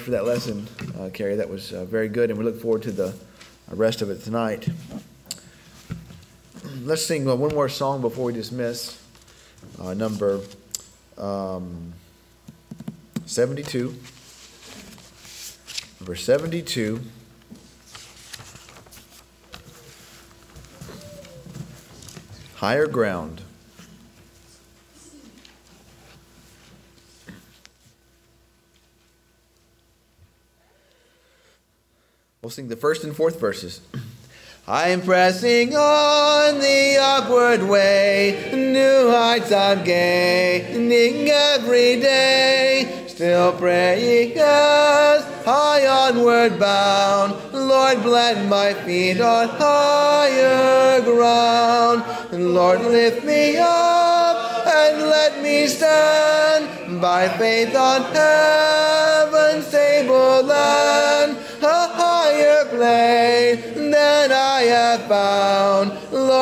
much 0.00 0.04
for 0.06 0.12
that 0.12 0.24
lesson, 0.24 0.66
uh, 0.98 1.10
Carrie. 1.12 1.36
That 1.36 1.50
was 1.50 1.72
uh, 1.74 1.84
very 1.84 2.08
good, 2.08 2.30
and 2.30 2.38
we 2.38 2.44
look 2.44 2.58
forward 2.58 2.82
to 2.82 2.92
the 2.92 3.12
rest 3.68 4.00
of 4.00 4.08
it 4.08 4.22
tonight. 4.22 4.66
Let's 6.84 7.04
sing 7.04 7.28
uh, 7.28 7.34
one 7.34 7.54
more 7.54 7.68
song 7.68 8.00
before 8.00 8.24
we 8.26 8.32
dismiss. 8.32 8.98
Uh, 9.78 9.92
number 9.92 10.40
um, 11.18 11.92
72. 13.26 13.94
Number 16.00 16.14
72. 16.14 17.00
Higher 22.54 22.86
ground. 22.86 23.42
We'll 32.50 32.56
sing 32.56 32.66
the 32.66 32.74
first 32.74 33.04
and 33.04 33.14
fourth 33.14 33.38
verses. 33.38 33.80
I 34.66 34.88
am 34.88 35.02
pressing 35.02 35.76
on 35.76 36.58
the 36.58 36.96
upward 37.00 37.62
way, 37.62 38.50
new 38.52 39.08
heights 39.08 39.52
I'm 39.52 39.84
gaining 39.84 41.28
every 41.30 42.00
day. 42.00 43.04
Still 43.06 43.52
praying 43.52 44.32
as 44.32 45.22
I 45.46 45.86
onward 45.86 46.58
bound. 46.58 47.36
Lord, 47.52 47.98
plant 47.98 48.48
my 48.48 48.74
feet 48.74 49.20
on 49.20 49.48
higher 49.50 51.02
ground. 51.02 52.02
Lord, 52.32 52.80
lift 52.80 53.24
me 53.24 53.58
up 53.58 54.66
and 54.66 55.02
let 55.02 55.40
me 55.40 55.68
stand 55.68 57.00
by 57.00 57.28
faith 57.28 57.76
on 57.76 58.02
heaven's 58.12 58.89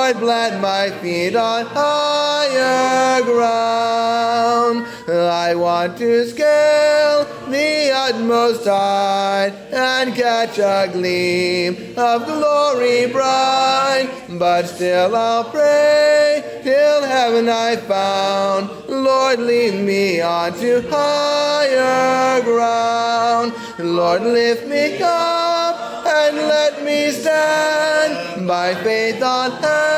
Lord, 0.08 0.20
plant 0.20 0.62
my 0.62 0.88
feet 1.02 1.36
on 1.36 1.66
higher 1.66 3.22
ground. 3.24 4.86
I 5.06 5.54
want 5.54 5.98
to 5.98 6.24
scale 6.26 7.26
the 7.50 7.90
utmost 7.92 8.64
height 8.64 9.52
and 9.70 10.14
catch 10.14 10.58
a 10.58 10.88
gleam 10.90 11.92
of 11.98 12.24
glory 12.24 13.12
bright. 13.12 14.08
But 14.30 14.68
still 14.68 15.14
I'll 15.14 15.44
pray 15.44 16.60
till 16.62 17.02
heaven 17.02 17.50
I 17.50 17.76
found. 17.76 18.70
Lord, 18.88 19.40
lead 19.40 19.84
me 19.84 20.22
on 20.22 20.54
to 20.54 20.88
higher 20.88 22.42
ground. 22.44 23.52
Lord, 23.78 24.22
lift 24.22 24.66
me 24.66 25.02
up 25.02 26.06
and 26.06 26.36
let 26.38 26.82
me 26.82 27.10
stand 27.10 28.48
by 28.48 28.74
faith 28.76 29.22
on 29.22 29.50
heaven's 29.50 29.97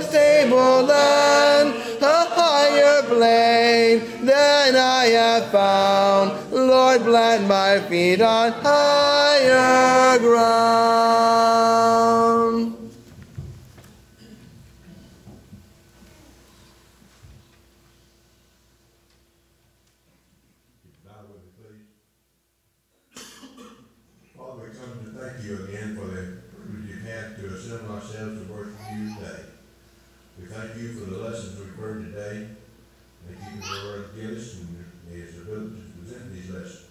stable 0.00 0.84
land. 0.84 1.74
A 2.00 2.26
higher 2.30 3.02
plane 3.02 4.24
than 4.24 4.76
I 4.76 5.06
have 5.06 5.50
found. 5.50 6.52
Lord, 6.52 7.02
plant 7.02 7.46
my 7.46 7.80
feet 7.88 8.20
on 8.22 8.52
higher 8.52 10.18
ground. 10.18 11.52
thank 25.22 25.44
you 25.44 25.64
again 25.64 25.96
for 25.96 26.06
the 26.06 26.42
privilege 26.50 26.88
you've 26.88 27.02
had 27.02 27.36
to 27.36 27.46
assemble 27.54 27.94
ourselves 27.94 28.40
to 28.40 28.52
worship 28.52 28.74
you 28.94 29.14
today. 29.14 29.44
We 30.38 30.46
thank 30.46 30.76
lessons 31.32 31.58
we've 31.58 31.74
heard 31.76 32.12
today. 32.12 32.46
Thank 33.26 33.54
you 33.54 33.60
the 33.62 33.88
word 33.88 34.10
give 34.14 34.36
us 34.36 34.60
and 34.60 34.84
his 35.10 35.38
ability 35.38 35.76
to 35.80 35.98
present 35.98 36.34
these 36.34 36.50
lessons. 36.50 36.84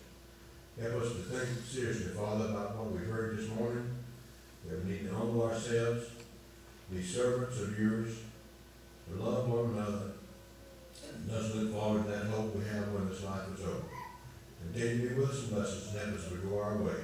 Help 0.81 1.03
us 1.03 1.11
to 1.11 1.17
think 1.29 1.63
seriously, 1.63 2.13
Father, 2.15 2.45
about 2.45 2.75
what 2.75 2.91
we've 2.91 3.07
heard 3.07 3.37
this 3.37 3.49
morning. 3.49 3.97
That 4.67 4.83
we 4.83 4.93
need 4.93 5.09
to 5.09 5.13
humble 5.13 5.43
ourselves, 5.43 6.07
be 6.91 7.03
servants 7.03 7.59
of 7.61 7.79
yours, 7.79 8.15
to 9.09 9.23
love 9.23 9.47
one 9.47 9.75
another, 9.75 10.13
and 11.13 11.29
thus 11.29 11.53
look 11.53 11.73
forward 11.73 12.05
to 12.05 12.11
that 12.11 12.25
hope 12.25 12.55
we 12.55 12.63
have 12.65 12.91
when 12.93 13.09
this 13.09 13.23
life 13.23 13.43
is 13.53 13.63
over. 13.63 13.83
Continue 14.73 15.09
to 15.09 15.15
be 15.15 15.21
with 15.21 15.29
us 15.29 15.39
and 15.43 15.51
bless 15.51 15.67
us 15.67 15.93
and 15.93 15.99
help 15.99 16.19
us 16.19 16.29
to 16.29 16.35
go 16.37 16.59
our 16.59 16.77
ways. 16.77 16.95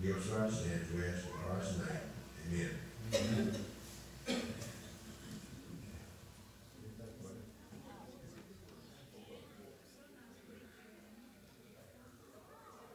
Give 0.00 0.16
us 0.16 0.30
our 0.32 0.48
sins, 0.48 0.92
we 0.94 1.06
ask 1.06 1.26
in 1.26 1.32
Christ's 1.44 1.78
name. 1.78 2.70
Amen. 4.28 4.44